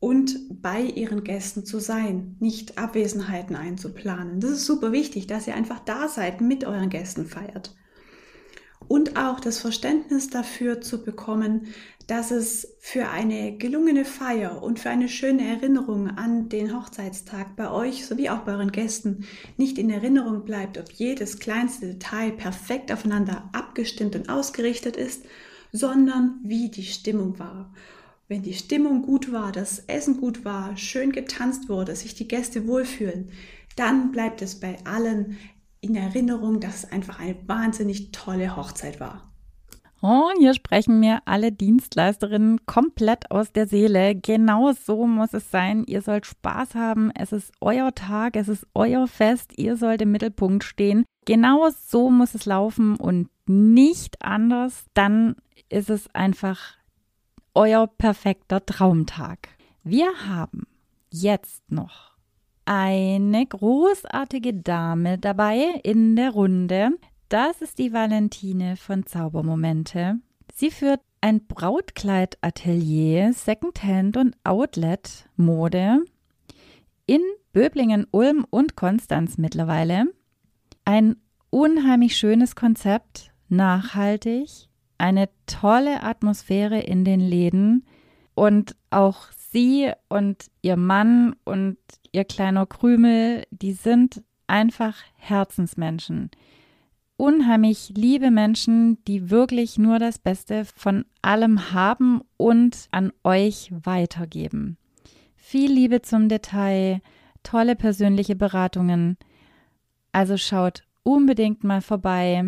und 0.00 0.62
bei 0.62 0.80
ihren 0.80 1.24
Gästen 1.24 1.64
zu 1.64 1.80
sein, 1.80 2.36
nicht 2.38 2.78
Abwesenheiten 2.78 3.56
einzuplanen. 3.56 4.40
Das 4.40 4.50
ist 4.50 4.66
super 4.66 4.92
wichtig, 4.92 5.26
dass 5.26 5.46
ihr 5.46 5.54
einfach 5.54 5.80
da 5.80 6.08
seid, 6.08 6.40
mit 6.40 6.64
euren 6.64 6.88
Gästen 6.88 7.26
feiert. 7.26 7.74
Und 8.86 9.18
auch 9.18 9.40
das 9.40 9.58
Verständnis 9.58 10.30
dafür 10.30 10.80
zu 10.80 11.04
bekommen, 11.04 11.66
dass 12.06 12.30
es 12.30 12.76
für 12.78 13.08
eine 13.08 13.58
gelungene 13.58 14.06
Feier 14.06 14.62
und 14.62 14.78
für 14.78 14.88
eine 14.88 15.08
schöne 15.08 15.46
Erinnerung 15.46 16.08
an 16.08 16.48
den 16.48 16.74
Hochzeitstag 16.74 17.54
bei 17.56 17.70
euch 17.70 18.06
sowie 18.06 18.30
auch 18.30 18.38
bei 18.40 18.52
euren 18.52 18.72
Gästen 18.72 19.26
nicht 19.58 19.76
in 19.78 19.90
Erinnerung 19.90 20.44
bleibt, 20.44 20.78
ob 20.78 20.90
jedes 20.92 21.38
kleinste 21.38 21.86
Detail 21.86 22.30
perfekt 22.30 22.90
aufeinander 22.92 23.50
abgestimmt 23.52 24.16
und 24.16 24.30
ausgerichtet 24.30 24.96
ist, 24.96 25.24
sondern 25.70 26.40
wie 26.44 26.70
die 26.70 26.84
Stimmung 26.84 27.38
war 27.38 27.74
wenn 28.28 28.42
die 28.42 28.54
Stimmung 28.54 29.02
gut 29.02 29.32
war, 29.32 29.52
das 29.52 29.80
Essen 29.80 30.18
gut 30.18 30.44
war, 30.44 30.76
schön 30.76 31.12
getanzt 31.12 31.68
wurde, 31.68 31.96
sich 31.96 32.14
die 32.14 32.28
Gäste 32.28 32.66
wohlfühlen, 32.66 33.30
dann 33.74 34.12
bleibt 34.12 34.42
es 34.42 34.60
bei 34.60 34.76
allen 34.84 35.38
in 35.80 35.94
Erinnerung, 35.94 36.60
dass 36.60 36.84
es 36.84 36.92
einfach 36.92 37.20
eine 37.20 37.36
wahnsinnig 37.46 38.12
tolle 38.12 38.56
Hochzeit 38.56 39.00
war. 39.00 39.32
Oh, 40.00 40.30
hier 40.38 40.54
sprechen 40.54 41.00
mir 41.00 41.20
alle 41.24 41.50
Dienstleisterinnen 41.50 42.66
komplett 42.66 43.32
aus 43.32 43.50
der 43.50 43.66
Seele. 43.66 44.14
Genau 44.14 44.72
so 44.72 45.08
muss 45.08 45.32
es 45.32 45.50
sein. 45.50 45.84
Ihr 45.88 46.02
sollt 46.02 46.24
Spaß 46.24 46.76
haben. 46.76 47.10
Es 47.18 47.32
ist 47.32 47.50
euer 47.60 47.92
Tag, 47.94 48.36
es 48.36 48.46
ist 48.48 48.64
euer 48.74 49.08
Fest. 49.08 49.54
Ihr 49.56 49.76
sollt 49.76 50.00
im 50.02 50.12
Mittelpunkt 50.12 50.62
stehen. 50.62 51.04
Genau 51.24 51.68
so 51.70 52.10
muss 52.10 52.34
es 52.36 52.46
laufen 52.46 52.94
und 52.94 53.28
nicht 53.46 54.22
anders. 54.22 54.84
Dann 54.94 55.34
ist 55.68 55.90
es 55.90 56.14
einfach 56.14 56.77
euer 57.58 57.88
perfekter 57.88 58.64
Traumtag. 58.64 59.48
Wir 59.82 60.06
haben 60.28 60.68
jetzt 61.10 61.72
noch 61.72 62.12
eine 62.64 63.44
großartige 63.46 64.54
Dame 64.54 65.18
dabei 65.18 65.80
in 65.82 66.14
der 66.14 66.30
Runde. 66.30 66.90
Das 67.28 67.60
ist 67.60 67.80
die 67.80 67.92
Valentine 67.92 68.76
von 68.76 69.06
Zaubermomente. 69.06 70.20
Sie 70.54 70.70
führt 70.70 71.00
ein 71.20 71.48
Brautkleidatelier, 71.48 73.32
Secondhand 73.32 74.16
und 74.16 74.36
Outlet-Mode 74.44 76.04
in 77.06 77.22
Böblingen, 77.52 78.06
Ulm 78.12 78.46
und 78.48 78.76
Konstanz 78.76 79.36
mittlerweile. 79.36 80.04
Ein 80.84 81.16
unheimlich 81.50 82.16
schönes 82.16 82.54
Konzept, 82.54 83.32
nachhaltig, 83.48 84.67
eine 84.98 85.28
tolle 85.46 86.02
Atmosphäre 86.02 86.80
in 86.80 87.04
den 87.04 87.20
Läden 87.20 87.86
und 88.34 88.76
auch 88.90 89.28
sie 89.50 89.92
und 90.08 90.46
ihr 90.62 90.76
Mann 90.76 91.34
und 91.44 91.78
ihr 92.12 92.24
kleiner 92.24 92.66
Krümel, 92.66 93.44
die 93.50 93.72
sind 93.72 94.22
einfach 94.46 94.96
Herzensmenschen. 95.16 96.30
Unheimlich 97.16 97.92
liebe 97.96 98.30
Menschen, 98.30 99.02
die 99.06 99.30
wirklich 99.30 99.78
nur 99.78 99.98
das 99.98 100.18
Beste 100.18 100.64
von 100.64 101.04
allem 101.20 101.72
haben 101.72 102.20
und 102.36 102.86
an 102.92 103.12
euch 103.24 103.72
weitergeben. 103.82 104.76
Viel 105.36 105.72
Liebe 105.72 106.02
zum 106.02 106.28
Detail, 106.28 107.00
tolle 107.42 107.74
persönliche 107.74 108.36
Beratungen. 108.36 109.16
Also 110.12 110.36
schaut 110.36 110.84
unbedingt 111.02 111.64
mal 111.64 111.80
vorbei 111.80 112.44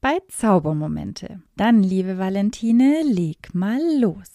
bei 0.00 0.18
Zaubermomente. 0.28 1.42
Dann, 1.56 1.82
liebe 1.82 2.18
Valentine, 2.18 3.02
leg 3.02 3.54
mal 3.54 3.80
los. 4.00 4.28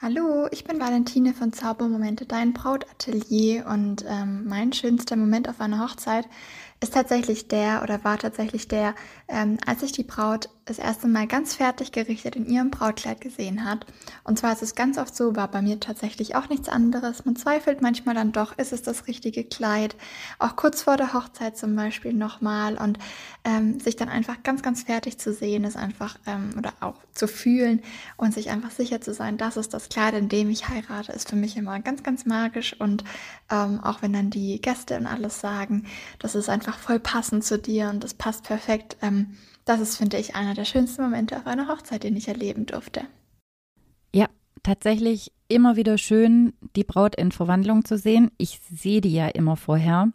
Hallo, 0.00 0.46
ich 0.52 0.64
bin 0.64 0.80
Valentine 0.80 1.34
von 1.34 1.52
Zaubermomente, 1.52 2.24
dein 2.24 2.52
Brautatelier 2.52 3.66
und 3.66 4.04
ähm, 4.08 4.44
mein 4.46 4.72
schönster 4.72 5.16
Moment 5.16 5.48
auf 5.48 5.60
einer 5.60 5.80
Hochzeit 5.80 6.28
ist 6.80 6.94
tatsächlich 6.94 7.48
der 7.48 7.82
oder 7.82 8.04
war 8.04 8.18
tatsächlich 8.18 8.68
der, 8.68 8.94
ähm, 9.26 9.58
als 9.66 9.82
ich 9.82 9.92
die 9.92 10.04
Braut 10.04 10.48
das 10.68 10.78
erste 10.78 11.08
Mal 11.08 11.26
ganz 11.26 11.54
fertig 11.54 11.92
gerichtet 11.92 12.36
in 12.36 12.46
ihrem 12.46 12.70
Brautkleid 12.70 13.20
gesehen 13.20 13.64
hat. 13.64 13.86
Und 14.22 14.38
zwar 14.38 14.52
ist 14.52 14.62
es 14.62 14.74
ganz 14.74 14.98
oft 14.98 15.16
so, 15.16 15.34
war 15.34 15.48
bei 15.48 15.62
mir 15.62 15.80
tatsächlich 15.80 16.36
auch 16.36 16.48
nichts 16.48 16.68
anderes. 16.68 17.24
Man 17.24 17.36
zweifelt 17.36 17.80
manchmal 17.80 18.14
dann 18.14 18.32
doch, 18.32 18.56
ist 18.58 18.72
es 18.72 18.82
das 18.82 19.06
richtige 19.06 19.44
Kleid? 19.44 19.96
Auch 20.38 20.56
kurz 20.56 20.82
vor 20.82 20.96
der 20.96 21.14
Hochzeit 21.14 21.56
zum 21.56 21.74
Beispiel 21.74 22.12
nochmal. 22.12 22.76
Und 22.76 22.98
ähm, 23.44 23.80
sich 23.80 23.96
dann 23.96 24.10
einfach 24.10 24.42
ganz, 24.42 24.62
ganz 24.62 24.82
fertig 24.82 25.18
zu 25.18 25.32
sehen, 25.32 25.64
ist 25.64 25.76
einfach, 25.76 26.18
ähm, 26.26 26.50
oder 26.58 26.72
auch 26.80 26.96
zu 27.14 27.26
fühlen 27.26 27.82
und 28.16 28.34
sich 28.34 28.50
einfach 28.50 28.70
sicher 28.70 29.00
zu 29.00 29.14
sein, 29.14 29.38
das 29.38 29.56
ist 29.56 29.72
das 29.72 29.88
Kleid, 29.88 30.14
in 30.14 30.28
dem 30.28 30.50
ich 30.50 30.68
heirate, 30.68 31.12
ist 31.12 31.30
für 31.30 31.36
mich 31.36 31.56
immer 31.56 31.80
ganz, 31.80 32.02
ganz 32.02 32.26
magisch. 32.26 32.78
Und 32.78 33.04
ähm, 33.50 33.80
auch 33.82 34.02
wenn 34.02 34.12
dann 34.12 34.30
die 34.30 34.60
Gäste 34.60 34.98
und 34.98 35.06
alles 35.06 35.40
sagen, 35.40 35.86
das 36.18 36.34
ist 36.34 36.50
einfach 36.50 36.67
voll 36.76 37.00
passend 37.00 37.44
zu 37.44 37.58
dir 37.58 37.90
und 37.90 38.04
das 38.04 38.14
passt 38.14 38.44
perfekt. 38.44 38.96
Ähm, 39.02 39.36
das 39.64 39.80
ist, 39.80 39.96
finde 39.96 40.18
ich, 40.18 40.34
einer 40.34 40.54
der 40.54 40.64
schönsten 40.64 41.02
Momente 41.02 41.36
auf 41.36 41.46
einer 41.46 41.68
Hochzeit, 41.68 42.02
den 42.02 42.16
ich 42.16 42.28
erleben 42.28 42.66
durfte. 42.66 43.02
Ja, 44.14 44.26
tatsächlich 44.62 45.32
immer 45.48 45.76
wieder 45.76 45.98
schön, 45.98 46.54
die 46.76 46.84
Braut 46.84 47.14
in 47.14 47.32
Verwandlung 47.32 47.84
zu 47.84 47.98
sehen. 47.98 48.30
Ich 48.38 48.60
sehe 48.70 49.00
die 49.00 49.12
ja 49.12 49.28
immer 49.28 49.56
vorher, 49.56 50.12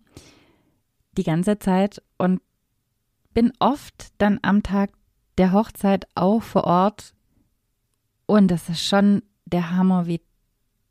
die 1.17 1.23
ganze 1.23 1.59
Zeit 1.59 2.01
und 2.17 2.41
bin 3.33 3.53
oft 3.59 4.11
dann 4.17 4.39
am 4.41 4.63
Tag 4.63 4.91
der 5.37 5.51
Hochzeit 5.51 6.07
auch 6.15 6.41
vor 6.41 6.65
Ort. 6.65 7.13
Und 8.25 8.49
das 8.49 8.69
ist 8.69 8.83
schon 8.83 9.23
der 9.45 9.71
Hammer, 9.71 10.07
wie 10.07 10.21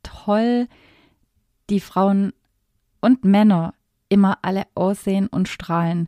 toll 0.02 0.68
die 1.70 1.80
Frauen 1.80 2.32
und 3.00 3.24
Männer 3.24 3.74
immer 4.12 4.38
alle 4.42 4.64
aussehen 4.74 5.26
und 5.26 5.48
strahlen. 5.48 6.06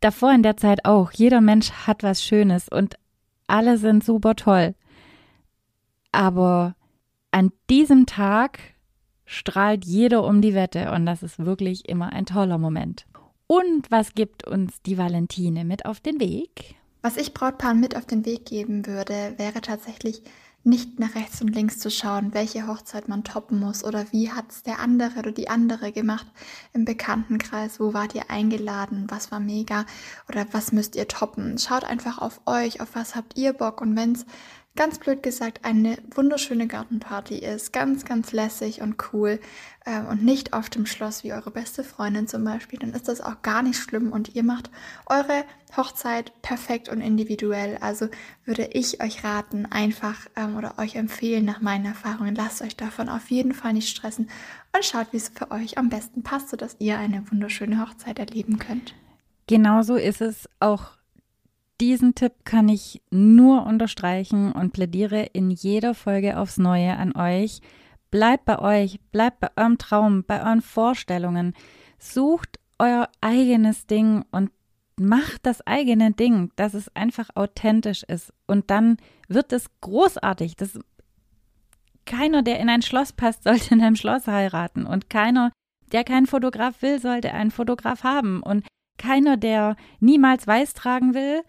Davor 0.00 0.32
in 0.32 0.42
der 0.42 0.58
Zeit 0.58 0.84
auch. 0.84 1.10
Jeder 1.10 1.40
Mensch 1.40 1.70
hat 1.70 2.02
was 2.02 2.22
Schönes 2.22 2.68
und 2.68 2.96
alle 3.46 3.78
sind 3.78 4.04
super 4.04 4.36
toll. 4.36 4.74
Aber 6.12 6.76
an 7.30 7.52
diesem 7.70 8.04
Tag 8.04 8.60
strahlt 9.24 9.86
jeder 9.86 10.24
um 10.24 10.42
die 10.42 10.54
Wette 10.54 10.92
und 10.92 11.06
das 11.06 11.22
ist 11.22 11.38
wirklich 11.38 11.88
immer 11.88 12.12
ein 12.12 12.26
toller 12.26 12.58
Moment. 12.58 13.06
Und 13.46 13.90
was 13.90 14.14
gibt 14.14 14.46
uns 14.46 14.82
die 14.82 14.98
Valentine 14.98 15.64
mit 15.64 15.86
auf 15.86 16.00
den 16.00 16.20
Weg? 16.20 16.74
Was 17.00 17.16
ich 17.16 17.32
Brautpaaren 17.32 17.80
mit 17.80 17.96
auf 17.96 18.04
den 18.04 18.26
Weg 18.26 18.44
geben 18.44 18.86
würde, 18.86 19.34
wäre 19.38 19.62
tatsächlich 19.62 20.22
nicht 20.66 20.98
nach 20.98 21.14
rechts 21.14 21.40
und 21.40 21.54
links 21.54 21.78
zu 21.78 21.90
schauen, 21.90 22.34
welche 22.34 22.66
Hochzeit 22.66 23.08
man 23.08 23.24
toppen 23.24 23.60
muss 23.60 23.84
oder 23.84 24.04
wie 24.10 24.32
hat 24.32 24.50
es 24.50 24.62
der 24.64 24.80
andere 24.80 25.20
oder 25.20 25.32
die 25.32 25.48
andere 25.48 25.92
gemacht 25.92 26.26
im 26.72 26.84
Bekanntenkreis, 26.84 27.78
wo 27.78 27.94
wart 27.94 28.14
ihr 28.14 28.30
eingeladen, 28.30 29.06
was 29.08 29.30
war 29.30 29.40
mega 29.40 29.86
oder 30.28 30.46
was 30.52 30.72
müsst 30.72 30.96
ihr 30.96 31.08
toppen. 31.08 31.56
Schaut 31.58 31.84
einfach 31.84 32.18
auf 32.18 32.40
euch, 32.46 32.80
auf 32.80 32.94
was 32.94 33.14
habt 33.14 33.38
ihr 33.38 33.52
Bock 33.52 33.80
und 33.80 33.96
wenn 33.96 34.12
es 34.12 34.26
ganz 34.76 34.98
blöd 34.98 35.22
gesagt 35.22 35.64
eine 35.64 35.98
wunderschöne 36.14 36.66
Gartenparty 36.66 37.38
ist, 37.38 37.72
ganz, 37.72 38.04
ganz 38.04 38.32
lässig 38.32 38.82
und 38.82 38.96
cool 39.12 39.40
äh, 39.84 40.00
und 40.00 40.22
nicht 40.22 40.52
auf 40.52 40.70
dem 40.70 40.86
Schloss 40.86 41.24
wie 41.24 41.32
eure 41.32 41.50
beste 41.50 41.82
Freundin 41.82 42.28
zum 42.28 42.44
Beispiel, 42.44 42.78
dann 42.78 42.92
ist 42.92 43.08
das 43.08 43.20
auch 43.20 43.42
gar 43.42 43.62
nicht 43.62 43.78
schlimm 43.78 44.12
und 44.12 44.34
ihr 44.34 44.42
macht 44.42 44.70
eure 45.06 45.44
Hochzeit 45.76 46.32
perfekt 46.42 46.88
und 46.88 47.00
individuell. 47.00 47.78
Also 47.80 48.08
würde 48.44 48.68
ich 48.72 49.02
euch 49.02 49.24
raten, 49.24 49.66
einfach 49.66 50.26
ähm, 50.36 50.56
oder 50.56 50.78
euch 50.78 50.94
empfehlen 50.94 51.44
nach 51.44 51.60
meinen 51.60 51.86
Erfahrungen, 51.86 52.34
lasst 52.34 52.62
euch 52.62 52.76
davon 52.76 53.08
auf 53.08 53.30
jeden 53.30 53.54
Fall 53.54 53.72
nicht 53.72 53.88
stressen 53.88 54.28
und 54.74 54.84
schaut, 54.84 55.12
wie 55.12 55.16
es 55.16 55.30
für 55.30 55.50
euch 55.50 55.78
am 55.78 55.88
besten 55.88 56.22
passt, 56.22 56.50
sodass 56.50 56.76
ihr 56.78 56.98
eine 56.98 57.24
wunderschöne 57.30 57.80
Hochzeit 57.80 58.18
erleben 58.18 58.58
könnt. 58.58 58.94
Genauso 59.46 59.94
ist 59.94 60.20
es 60.20 60.48
auch 60.60 60.96
diesen 61.80 62.14
Tipp 62.14 62.32
kann 62.44 62.68
ich 62.68 63.02
nur 63.10 63.66
unterstreichen 63.66 64.52
und 64.52 64.72
plädiere 64.72 65.22
in 65.32 65.50
jeder 65.50 65.94
Folge 65.94 66.38
aufs 66.38 66.58
Neue 66.58 66.96
an 66.96 67.14
euch. 67.14 67.60
Bleibt 68.10 68.44
bei 68.44 68.58
euch, 68.58 69.00
bleibt 69.12 69.40
bei 69.40 69.50
eurem 69.56 69.78
Traum, 69.78 70.24
bei 70.24 70.40
euren 70.40 70.62
Vorstellungen. 70.62 71.54
Sucht 71.98 72.58
euer 72.78 73.08
eigenes 73.20 73.86
Ding 73.86 74.24
und 74.30 74.50
macht 74.98 75.44
das 75.44 75.66
eigene 75.66 76.12
Ding, 76.12 76.50
dass 76.56 76.74
es 76.74 76.94
einfach 76.96 77.28
authentisch 77.34 78.02
ist. 78.04 78.32
Und 78.46 78.70
dann 78.70 78.96
wird 79.28 79.52
es 79.52 79.66
großartig. 79.80 80.56
Das, 80.56 80.78
keiner, 82.06 82.42
der 82.42 82.60
in 82.60 82.70
ein 82.70 82.82
Schloss 82.82 83.12
passt, 83.12 83.42
sollte 83.44 83.74
in 83.74 83.82
einem 83.82 83.96
Schloss 83.96 84.26
heiraten. 84.26 84.86
Und 84.86 85.10
keiner, 85.10 85.52
der 85.92 86.04
keinen 86.04 86.26
Fotograf 86.26 86.80
will, 86.80 87.00
sollte 87.00 87.32
einen 87.32 87.50
Fotograf 87.50 88.04
haben. 88.04 88.42
Und 88.42 88.66
keiner, 88.98 89.36
der 89.36 89.76
niemals 90.00 90.46
weiß 90.46 90.72
tragen 90.72 91.12
will, 91.12 91.42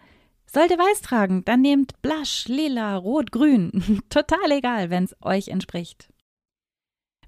sollte 0.50 0.78
weiß 0.78 1.02
tragen, 1.02 1.44
dann 1.44 1.60
nehmt 1.60 2.00
Blush, 2.02 2.48
lila, 2.48 2.96
rot, 2.96 3.32
grün. 3.32 4.02
Total 4.10 4.50
egal, 4.50 4.90
wenn 4.90 5.04
es 5.04 5.16
euch 5.22 5.48
entspricht. 5.48 6.08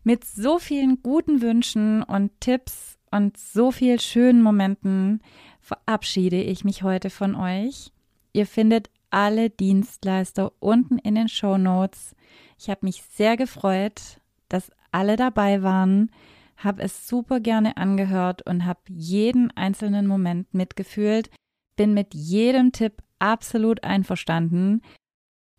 Mit 0.02 0.24
so 0.24 0.58
vielen 0.58 1.02
guten 1.02 1.42
Wünschen 1.42 2.02
und 2.02 2.40
Tipps 2.40 2.98
und 3.10 3.36
so 3.36 3.70
viel 3.70 4.00
schönen 4.00 4.42
Momenten 4.42 5.20
verabschiede 5.60 6.40
ich 6.42 6.64
mich 6.64 6.82
heute 6.82 7.10
von 7.10 7.34
euch. 7.34 7.92
Ihr 8.32 8.46
findet 8.46 8.90
alle 9.10 9.50
Dienstleister 9.50 10.52
unten 10.60 10.98
in 10.98 11.16
den 11.16 11.28
Show 11.28 11.58
Notes. 11.58 12.14
Ich 12.58 12.70
habe 12.70 12.86
mich 12.86 13.02
sehr 13.02 13.36
gefreut, 13.36 14.20
dass 14.48 14.70
alle 14.92 15.16
dabei 15.16 15.62
waren, 15.62 16.10
habe 16.56 16.82
es 16.82 17.08
super 17.08 17.40
gerne 17.40 17.76
angehört 17.76 18.46
und 18.46 18.64
habe 18.64 18.80
jeden 18.88 19.50
einzelnen 19.56 20.06
Moment 20.06 20.52
mitgefühlt, 20.54 21.30
bin 21.76 21.94
mit 21.94 22.14
jedem 22.14 22.72
Tipp 22.72 23.02
absolut 23.20 23.84
einverstanden. 23.84 24.82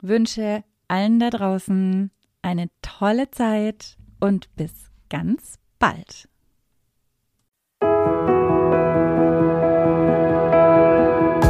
Wünsche 0.01 0.63
allen 0.87 1.19
da 1.19 1.29
draußen 1.29 2.11
eine 2.41 2.67
tolle 2.81 3.31
Zeit 3.31 3.97
und 4.19 4.53
bis 4.55 4.91
ganz 5.09 5.59
bald. 5.79 6.27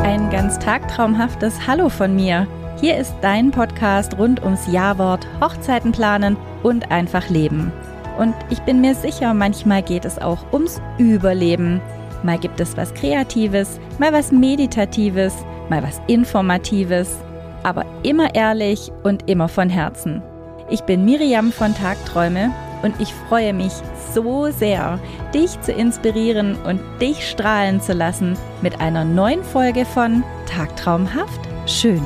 Ein 0.03 0.29
ganz 0.29 0.59
tagtraumhaftes 0.59 1.65
Hallo 1.67 1.89
von 1.89 2.15
mir. 2.15 2.47
Hier 2.79 2.97
ist 2.97 3.15
dein 3.21 3.51
Podcast 3.51 4.17
rund 4.17 4.43
ums 4.43 4.67
Jawort 4.71 5.27
Hochzeiten 5.39 5.91
planen 5.91 6.37
und 6.63 6.91
einfach 6.91 7.29
leben. 7.29 7.71
Und 8.17 8.35
ich 8.49 8.59
bin 8.61 8.81
mir 8.81 8.95
sicher, 8.95 9.33
manchmal 9.33 9.83
geht 9.83 10.05
es 10.05 10.19
auch 10.19 10.51
ums 10.51 10.81
Überleben. 10.97 11.81
Mal 12.23 12.37
gibt 12.37 12.59
es 12.59 12.77
was 12.77 12.93
Kreatives, 12.93 13.79
mal 13.99 14.13
was 14.13 14.31
Meditatives 14.31 15.33
mal 15.71 15.81
was 15.81 15.99
Informatives, 16.05 17.17
aber 17.63 17.85
immer 18.03 18.35
ehrlich 18.35 18.91
und 19.01 19.27
immer 19.27 19.49
von 19.49 19.69
Herzen. 19.69 20.21
Ich 20.69 20.81
bin 20.81 21.03
Miriam 21.03 21.51
von 21.51 21.73
Tagträume 21.73 22.51
und 22.83 22.93
ich 23.01 23.11
freue 23.27 23.53
mich 23.53 23.73
so 24.13 24.51
sehr, 24.51 24.99
dich 25.33 25.59
zu 25.61 25.71
inspirieren 25.71 26.55
und 26.63 26.79
dich 27.01 27.27
strahlen 27.27 27.81
zu 27.81 27.93
lassen 27.93 28.37
mit 28.61 28.79
einer 28.79 29.03
neuen 29.03 29.43
Folge 29.43 29.85
von 29.85 30.23
Tagtraumhaft 30.45 31.51
Schön. 31.65 32.01